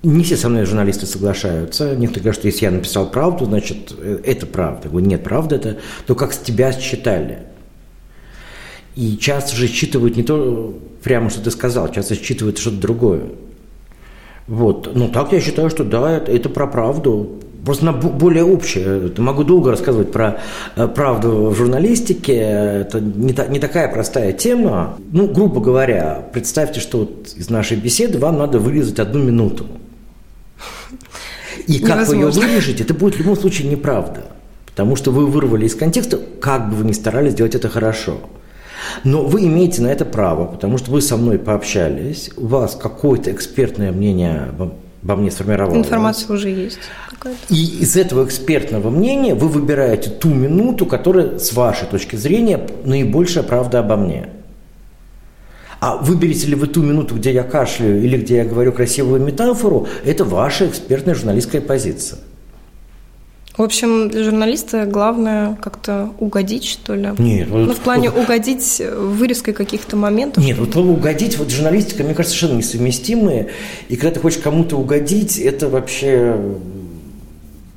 не 0.03 0.23
все 0.23 0.37
со 0.37 0.49
мной 0.49 0.65
журналисты 0.65 1.05
соглашаются. 1.05 1.95
Некоторые 1.95 2.23
говорят, 2.23 2.39
что 2.39 2.47
если 2.47 2.65
я 2.65 2.71
написал 2.71 3.09
правду, 3.09 3.45
значит, 3.45 3.93
э, 3.97 4.19
это 4.23 4.45
правда. 4.45 4.89
Говорю, 4.89 5.07
нет, 5.07 5.23
правда 5.23 5.55
это 5.55 5.77
то, 6.05 6.15
как 6.15 6.33
с 6.33 6.37
тебя 6.37 6.71
считали. 6.71 7.39
И 8.95 9.17
часто 9.17 9.55
же 9.55 9.67
считывают 9.67 10.15
не 10.15 10.23
то 10.23 10.77
прямо, 11.03 11.29
что 11.29 11.43
ты 11.43 11.51
сказал, 11.51 11.91
часто 11.91 12.15
считывают 12.15 12.57
что-то 12.57 12.77
другое. 12.77 13.23
Вот. 14.47 14.91
Ну, 14.95 15.09
так 15.09 15.33
я 15.33 15.41
считаю, 15.41 15.69
что 15.69 15.83
да, 15.83 16.17
это, 16.17 16.31
это 16.31 16.49
про 16.49 16.67
правду. 16.67 17.39
Просто 17.67 17.83
на 17.83 17.91
более 17.91 18.45
общее. 18.45 19.11
Могу 19.17 19.43
долго 19.43 19.71
рассказывать 19.71 20.09
про 20.09 20.39
э, 20.77 20.87
правду 20.87 21.49
в 21.49 21.55
журналистике. 21.57 22.33
Это 22.33 23.01
не, 23.01 23.33
та, 23.33 23.47
не 23.47 23.59
такая 23.59 23.89
простая 23.89 24.31
тема. 24.31 24.97
Ну, 25.11 25.27
грубо 25.27 25.59
говоря, 25.59 26.23
представьте, 26.31 26.79
что 26.79 26.99
вот 26.99 27.27
из 27.35 27.49
нашей 27.49 27.75
беседы 27.75 28.19
вам 28.19 28.37
надо 28.37 28.59
вырезать 28.59 28.99
одну 28.99 29.21
минуту. 29.21 29.67
И 31.67 31.79
как 31.79 31.97
Невозможно. 31.97 32.15
вы 32.15 32.15
ее 32.15 32.47
вырежете, 32.47 32.83
это 32.85 32.93
будет 32.93 33.15
в 33.15 33.19
любом 33.19 33.35
случае 33.35 33.67
неправда. 33.67 34.21
Потому 34.67 34.95
что 34.95 35.11
вы 35.11 35.27
вырвали 35.27 35.65
из 35.65 35.75
контекста, 35.75 36.21
как 36.39 36.69
бы 36.69 36.77
вы 36.77 36.85
ни 36.85 36.93
старались 36.93 37.33
сделать 37.33 37.53
это 37.53 37.67
хорошо. 37.67 38.21
Но 39.03 39.25
вы 39.25 39.45
имеете 39.45 39.81
на 39.81 39.87
это 39.87 40.05
право, 40.05 40.45
потому 40.45 40.77
что 40.77 40.89
вы 40.89 41.01
со 41.01 41.17
мной 41.17 41.37
пообщались, 41.37 42.31
у 42.37 42.47
вас 42.47 42.77
какое-то 42.81 43.29
экспертное 43.29 43.91
мнение 43.91 44.53
обо 45.07 45.21
мне 45.21 45.31
сформировалось. 45.31 45.77
Информация 45.85 46.33
уже 46.33 46.49
есть. 46.49 46.79
И 47.49 47.79
из 47.79 47.95
этого 47.95 48.25
экспертного 48.25 48.89
мнения 48.89 49.35
вы 49.35 49.47
выбираете 49.47 50.09
ту 50.09 50.29
минуту, 50.29 50.85
которая, 50.85 51.39
с 51.39 51.53
вашей 51.53 51.87
точки 51.87 52.17
зрения, 52.17 52.67
наибольшая 52.83 53.43
правда 53.43 53.79
обо 53.79 53.95
мне. 53.95 54.27
А 55.79 55.95
выберете 55.97 56.47
ли 56.47 56.55
вы 56.55 56.67
ту 56.67 56.81
минуту, 56.81 57.15
где 57.15 57.31
я 57.31 57.43
кашляю 57.43 58.03
или 58.03 58.17
где 58.17 58.37
я 58.37 58.45
говорю 58.45 58.73
красивую 58.73 59.21
метафору, 59.21 59.87
это 60.03 60.25
ваша 60.25 60.67
экспертная 60.67 61.15
журналистская 61.15 61.61
позиция. 61.61 62.19
В 63.57 63.63
общем, 63.63 64.09
для 64.09 64.23
журналиста 64.23 64.85
главное 64.85 65.55
как-то 65.55 66.11
угодить, 66.19 66.63
что 66.63 66.93
ли? 66.93 67.09
Нет. 67.17 67.47
Ну, 67.49 67.73
в 67.73 67.79
плане 67.79 68.11
угодить 68.11 68.79
вырезкой 68.95 69.55
каких-то 69.55 69.95
моментов? 69.95 70.43
Нет, 70.43 70.59
вот 70.59 70.75
угодить, 70.75 71.39
вот 71.39 71.49
журналистика, 71.49 72.03
мне 72.03 72.13
кажется, 72.13 72.37
совершенно 72.37 72.59
несовместимые. 72.59 73.49
И 73.89 73.95
когда 73.95 74.11
ты 74.11 74.19
хочешь 74.19 74.39
кому-то 74.39 74.77
угодить, 74.77 75.39
это 75.39 75.69
вообще... 75.69 76.39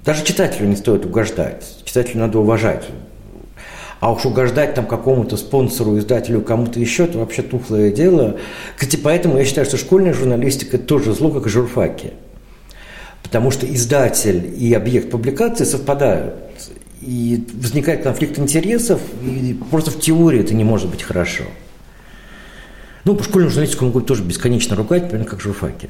Даже 0.04 0.22
читателю 0.22 0.68
не 0.68 0.76
стоит 0.76 1.06
угождать. 1.06 1.64
Читателю 1.84 2.20
надо 2.20 2.38
уважать. 2.40 2.84
А 4.00 4.12
уж 4.12 4.26
угождать 4.26 4.74
там 4.74 4.86
какому-то 4.86 5.38
спонсору, 5.38 5.98
издателю, 5.98 6.42
кому-то 6.42 6.78
еще, 6.78 7.04
это 7.04 7.18
вообще 7.18 7.40
тухлое 7.40 7.90
дело. 7.90 8.36
Кстати, 8.76 8.96
поэтому 8.96 9.38
я 9.38 9.44
считаю, 9.46 9.66
что 9.66 9.78
школьная 9.78 10.12
журналистика– 10.12 10.76
тоже 10.78 11.14
зло, 11.14 11.30
как 11.30 11.46
и 11.46 11.48
журфаки 11.48 12.12
потому 13.22 13.50
что 13.50 13.66
издатель 13.72 14.54
и 14.58 14.72
объект 14.74 15.10
публикации 15.10 15.64
совпадают. 15.64 16.34
И 17.00 17.46
возникает 17.54 18.02
конфликт 18.02 18.38
интересов, 18.38 19.00
и 19.22 19.56
просто 19.70 19.90
в 19.90 19.98
теории 19.98 20.40
это 20.40 20.54
не 20.54 20.64
может 20.64 20.90
быть 20.90 21.02
хорошо. 21.02 21.44
Ну, 23.04 23.14
по 23.14 23.24
школьному 23.24 23.50
журналистику 23.50 23.86
могут 23.86 24.06
тоже 24.06 24.22
бесконечно 24.22 24.76
ругать, 24.76 25.08
примерно 25.08 25.24
как 25.24 25.40
журфаки. 25.40 25.88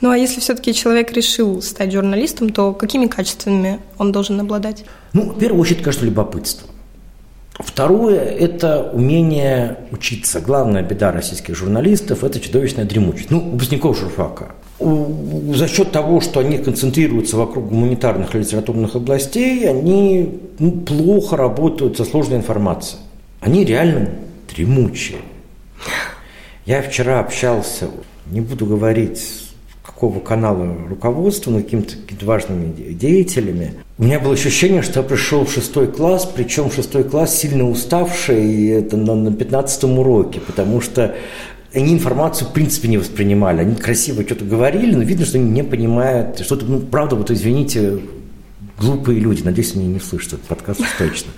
Ну, 0.00 0.10
а 0.10 0.16
если 0.16 0.40
все-таки 0.40 0.72
человек 0.72 1.10
решил 1.12 1.60
стать 1.62 1.92
журналистом, 1.92 2.50
то 2.50 2.72
какими 2.74 3.06
качествами 3.06 3.80
он 3.98 4.12
должен 4.12 4.38
обладать? 4.38 4.84
Ну, 5.12 5.32
в 5.32 5.38
первую 5.38 5.60
очередь, 5.60 5.82
конечно, 5.82 6.04
любопытство. 6.04 6.68
Второе– 7.58 8.20
это 8.20 8.90
умение 8.92 9.78
учиться. 9.90 10.40
Главная 10.40 10.82
беда 10.82 11.10
российских 11.10 11.56
журналистов– 11.56 12.22
это 12.24 12.38
чудовищная 12.38 12.84
дремучесть. 12.84 13.30
Ну, 13.30 13.40
выпускников 13.40 13.98
журфака– 13.98 14.54
за 14.78 15.68
счет 15.68 15.92
того, 15.92 16.20
что 16.20 16.40
они 16.40 16.58
концентрируются 16.58 17.36
вокруг 17.36 17.68
гуманитарных 17.68 18.34
и 18.34 18.38
литературных 18.38 18.94
областей, 18.94 19.68
они 19.68 20.40
ну, 20.58 20.72
плохо 20.72 21.36
работают 21.36 21.96
со 21.96 22.04
сложной 22.04 22.38
информацией. 22.38 23.00
Они 23.40 23.64
реально 23.64 24.10
дремучие. 24.54 25.18
Я 26.66 26.82
вчера 26.82 27.20
общался, 27.20 27.88
не 28.30 28.40
буду 28.40 28.66
говорить, 28.66 29.46
какого 29.82 30.20
канала 30.20 30.76
руководства, 30.88 31.50
но 31.50 31.62
какими-то 31.62 31.94
какими 31.96 32.26
важными 32.26 32.92
деятелями. 32.92 33.74
У 33.98 34.04
меня 34.04 34.20
было 34.20 34.34
ощущение, 34.34 34.82
что 34.82 35.00
я 35.00 35.06
пришел 35.06 35.46
в 35.46 35.52
шестой 35.52 35.86
класс, 35.86 36.30
причем 36.34 36.70
шестой 36.70 37.04
класс 37.04 37.38
сильно 37.38 37.66
уставший, 37.68 38.44
и 38.44 38.66
это 38.66 38.98
на, 38.98 39.14
на 39.14 39.32
15 39.32 39.84
уроке, 39.84 40.40
потому 40.40 40.82
что 40.82 41.14
они 41.76 41.92
информацию 41.92 42.48
в 42.48 42.52
принципе 42.52 42.88
не 42.88 42.98
воспринимали. 42.98 43.60
Они 43.60 43.74
красиво 43.74 44.22
что-то 44.22 44.44
говорили, 44.44 44.94
но 44.94 45.02
видно, 45.02 45.26
что 45.26 45.38
они 45.38 45.50
не 45.50 45.62
понимают, 45.62 46.40
что-то, 46.40 46.64
ну, 46.64 46.80
правда, 46.80 47.16
вот 47.16 47.30
извините, 47.30 47.98
глупые 48.78 49.20
люди, 49.20 49.42
надеюсь, 49.42 49.74
они 49.74 49.86
не 49.86 50.00
слышат 50.00 50.34
этот 50.34 50.46
подкаст 50.46 50.80
точно. 50.98 51.32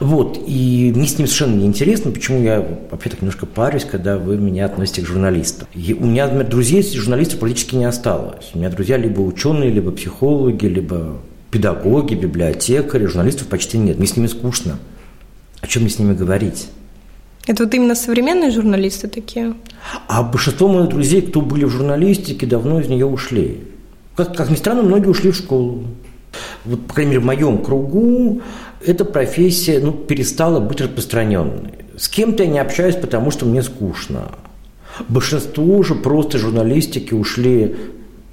Вот, 0.00 0.42
и 0.46 0.92
мне 0.94 1.06
с 1.06 1.18
ним 1.18 1.26
совершенно 1.26 1.56
неинтересно, 1.56 2.10
почему 2.10 2.42
я 2.42 2.66
вообще 2.90 3.10
так 3.10 3.22
немножко 3.22 3.46
парюсь, 3.46 3.84
когда 3.84 4.18
вы 4.18 4.36
меня 4.36 4.66
относите 4.66 5.02
к 5.02 5.06
журналистам. 5.06 5.68
И 5.74 5.94
у 5.94 6.04
меня, 6.04 6.26
например, 6.26 6.48
друзей 6.48 6.82
журналистов 6.82 7.38
практически 7.38 7.76
не 7.76 7.84
осталось. 7.84 8.50
У 8.54 8.58
меня 8.58 8.68
друзья 8.68 8.96
либо 8.96 9.20
ученые, 9.20 9.70
либо 9.70 9.90
психологи, 9.90 10.66
либо 10.66 11.18
педагоги, 11.50 12.14
библиотекари, 12.14 13.06
журналистов 13.06 13.46
почти 13.46 13.78
нет. 13.78 13.98
Мне 13.98 14.06
с 14.06 14.16
ними 14.16 14.26
скучно. 14.26 14.78
О 15.60 15.66
чем 15.66 15.82
мне 15.82 15.90
с 15.90 15.98
ними 15.98 16.14
говорить? 16.14 16.68
Это 17.46 17.64
вот 17.64 17.74
именно 17.74 17.94
современные 17.94 18.50
журналисты 18.50 19.08
такие? 19.08 19.54
А 20.06 20.22
большинство 20.22 20.68
моих 20.68 20.90
друзей, 20.90 21.22
кто 21.22 21.40
были 21.40 21.64
в 21.64 21.70
журналистике, 21.70 22.46
давно 22.46 22.80
из 22.80 22.88
нее 22.88 23.06
ушли. 23.06 23.64
Как, 24.14 24.36
как 24.36 24.50
ни 24.50 24.54
странно, 24.54 24.82
многие 24.82 25.08
ушли 25.08 25.32
в 25.32 25.36
школу. 25.36 25.84
Вот, 26.64 26.86
по 26.86 26.94
крайней 26.94 27.12
мере, 27.12 27.20
в 27.20 27.26
моем 27.26 27.58
кругу 27.62 28.42
эта 28.84 29.04
профессия 29.04 29.80
ну, 29.80 29.92
перестала 29.92 30.60
быть 30.60 30.80
распространенной. 30.80 31.72
С 31.96 32.08
кем-то 32.08 32.44
я 32.44 32.48
не 32.48 32.58
общаюсь, 32.58 32.96
потому 32.96 33.30
что 33.30 33.44
мне 33.44 33.62
скучно. 33.62 34.32
Большинство 35.08 35.64
уже 35.64 35.94
просто 35.94 36.38
журналистики 36.38 37.14
ушли 37.14 37.74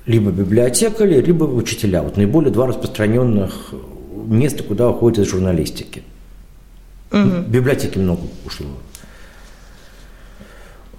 либо 0.06 0.32
библиотекари, 0.32 1.22
либо 1.22 1.46
учителя. 1.46 2.04
Вот 2.04 2.18
наиболее 2.18 2.52
два 2.52 2.68
распространенных 2.68 3.74
места, 4.28 4.64
куда 4.64 4.90
уходят 4.90 5.20
из 5.20 5.32
журналистики. 5.32 6.04
Угу. 7.12 7.48
Библиотеки 7.48 7.98
много 7.98 8.22
ушло. 8.46 8.68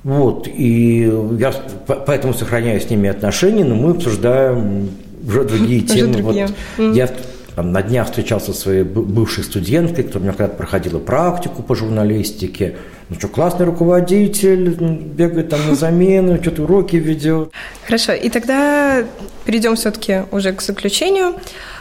Вот, 0.03 0.49
и 0.49 1.13
я 1.39 1.53
поэтому 1.87 2.33
сохраняю 2.33 2.81
с 2.81 2.89
ними 2.89 3.09
отношения, 3.09 3.65
но 3.65 3.75
мы 3.75 3.91
обсуждаем 3.91 4.91
уже 5.27 5.45
другие 5.45 5.81
темы. 5.87 6.15
Другие. 6.15 6.49
Вот 6.79 6.95
Я 6.95 7.11
там, 7.55 7.73
на 7.73 7.83
днях 7.83 8.07
встречался 8.07 8.53
со 8.53 8.61
своей 8.61 8.85
бывшей 8.85 9.45
студенткой, 9.45 10.05
которая 10.05 10.21
у 10.21 10.25
меня 10.25 10.33
когда-то 10.33 10.57
проходила 10.57 10.99
практику 10.99 11.63
по 11.63 11.75
журналистике. 11.75 12.77
Ну 13.09 13.17
что, 13.17 13.29
классный 13.29 13.67
руководитель, 13.67 14.71
бегает 14.71 15.51
там 15.51 15.61
на 15.69 15.75
замену, 15.75 16.39
что-то 16.43 16.63
уроки 16.63 16.97
ведет. 16.97 17.51
Хорошо, 17.85 18.13
и 18.13 18.31
тогда 18.31 19.05
перейдем 19.45 19.77
все-таки 19.77 20.23
уже 20.31 20.53
к 20.53 20.63
заключению. 20.63 21.35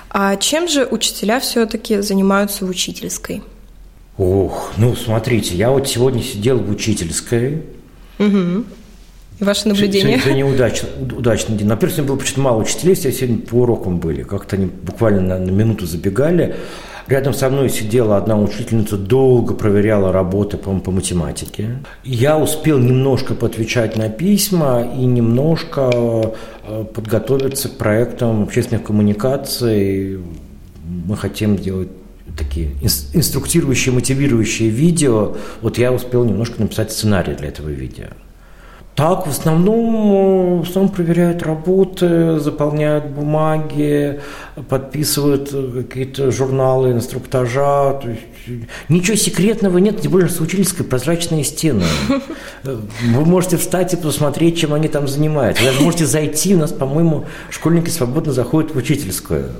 А 0.10 0.36
чем 0.38 0.67
же 0.67 0.86
учителя 0.86 1.39
все-таки 1.39 2.01
занимаются 2.01 2.65
в 2.65 2.69
учительской? 2.69 3.43
Ох, 4.17 4.73
ну 4.75 4.95
смотрите, 4.95 5.55
я 5.55 5.71
вот 5.71 5.88
сегодня 5.88 6.21
сидел 6.21 6.58
в 6.58 6.69
учительской. 6.69 7.62
Угу. 8.19 8.65
И 9.39 9.43
ваше 9.43 9.69
наблюдение? 9.69 10.19
Сегодня, 10.19 10.45
удачно, 10.45 10.89
удачный 11.17 11.55
день. 11.55 11.67
Во-первых, 11.67 11.95
сегодня 11.95 12.10
было 12.10 12.19
почти 12.19 12.41
мало 12.41 12.62
учителей, 12.62 12.95
все 12.95 13.12
сегодня 13.12 13.39
по 13.39 13.55
урокам 13.55 13.99
были. 13.99 14.23
Как-то 14.23 14.58
они 14.58 14.65
буквально 14.65 15.21
на, 15.21 15.39
на 15.39 15.51
минуту 15.51 15.86
забегали. 15.86 16.55
Рядом 17.08 17.34
со 17.34 17.49
мной 17.49 17.69
сидела 17.69 18.17
одна 18.17 18.39
учительница, 18.39 18.95
долго 18.95 19.55
проверяла 19.55 20.12
работы 20.12 20.58
по, 20.58 20.77
по 20.77 20.91
математике. 20.91 21.79
Я 22.03 22.38
успел 22.38 22.77
немножко 22.77 23.34
поотвечать 23.34 23.97
на 23.97 24.10
письма 24.10 24.88
и 24.95 25.05
немножко 25.05 25.89
э, 26.67 26.86
подготовиться 26.93 27.69
к 27.69 27.77
проектам 27.77 28.43
общественных 28.43 28.84
коммуникаций. 28.84 30.19
Мы 30.86 31.17
хотим 31.17 31.58
сделать 31.58 31.89
такие 32.38 32.72
инструктирующие, 32.82 33.94
мотивирующие 33.94 34.70
видео. 34.70 35.36
Вот 35.62 35.78
я 35.78 35.92
успел 35.92 36.24
немножко 36.26 36.62
написать 36.62 36.92
сценарий 36.92 37.34
для 37.34 37.50
этого 37.50 37.70
видео. 37.70 38.08
Так, 38.96 39.28
в 39.28 39.30
основном, 39.30 40.62
в 40.62 40.70
основном 40.70 40.94
проверяют 40.94 41.42
работы, 41.42 42.38
заполняют 42.39 43.06
бумаги, 43.06 44.20
подписывают 44.68 45.50
какие-то 45.88 46.32
журналы, 46.32 46.92
инструктажа. 46.92 47.94
То 47.94 48.10
есть, 48.10 48.22
ничего 48.89 49.15
секретного 49.15 49.78
нет, 49.78 50.02
тем 50.02 50.12
более, 50.12 50.28
что 50.28 50.44
учительская 50.44 50.86
прозрачные 50.86 51.46
стены. 51.46 51.86
Вы 52.63 53.24
можете 53.24 53.56
встать 53.56 53.94
и 53.94 53.96
посмотреть, 53.96 54.58
чем 54.58 54.74
они 54.74 54.89
там 54.89 55.08
занимаются. 55.08 55.63
Вы 55.63 55.70
даже 55.70 55.82
можете 55.82 56.06
зайти, 56.06 56.56
у 56.56 56.58
нас, 56.58 56.74
по-моему, 56.74 57.26
школьники 57.50 57.89
свободно 57.89 58.34
заходят 58.34 58.76
в 58.76 58.78
учительскую. 58.78 59.52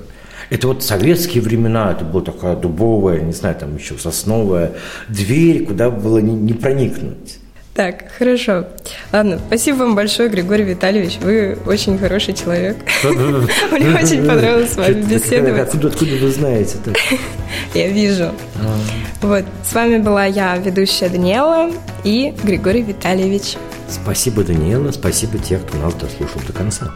Это 0.50 0.68
вот 0.68 0.84
советские 0.84 1.44
времена, 1.44 1.92
это 1.92 2.04
была 2.06 2.24
такая 2.24 2.56
дубовая, 2.56 3.22
не 3.22 3.34
знаю, 3.34 3.56
там 3.56 3.78
еще 3.78 3.98
сосновая 3.98 4.74
дверь, 5.08 5.66
куда 5.66 5.90
было 5.90 6.18
не, 6.20 6.34
не 6.34 6.54
проникнуть. 6.54 7.40
Так, 7.80 8.12
хорошо. 8.18 8.66
Ладно, 9.14 9.40
спасибо 9.48 9.78
вам 9.78 9.96
большое, 9.96 10.28
Григорий 10.28 10.66
Витальевич. 10.66 11.18
Вы 11.22 11.58
очень 11.66 11.98
хороший 11.98 12.34
человек. 12.34 12.76
Мне 13.04 13.96
очень 13.96 14.28
понравилось 14.28 14.74
с 14.74 14.76
вами 14.76 15.02
беседовать. 15.02 15.74
Откуда 15.74 16.16
вы 16.18 16.30
знаете? 16.30 16.76
Я 17.74 17.88
вижу. 17.88 18.34
Вот, 19.22 19.46
с 19.64 19.74
вами 19.74 20.00
была 20.00 20.26
я, 20.26 20.58
ведущая 20.58 21.08
Даниэла 21.08 21.72
и 22.04 22.34
Григорий 22.44 22.82
Витальевич. 22.82 23.56
Спасибо, 23.88 24.44
Даниэла. 24.44 24.92
Спасибо 24.92 25.38
тех, 25.38 25.66
кто 25.66 25.78
нас 25.78 25.94
дослушал 25.94 26.42
до 26.48 26.52
конца. 26.52 26.92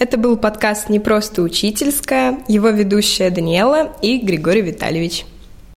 Это 0.00 0.16
был 0.16 0.38
подкаст 0.38 0.88
«Не 0.88 0.98
просто 0.98 1.42
учительская», 1.42 2.38
его 2.48 2.70
ведущая 2.70 3.28
Даниэла 3.28 3.92
и 4.00 4.16
Григорий 4.16 4.62
Витальевич. 4.62 5.26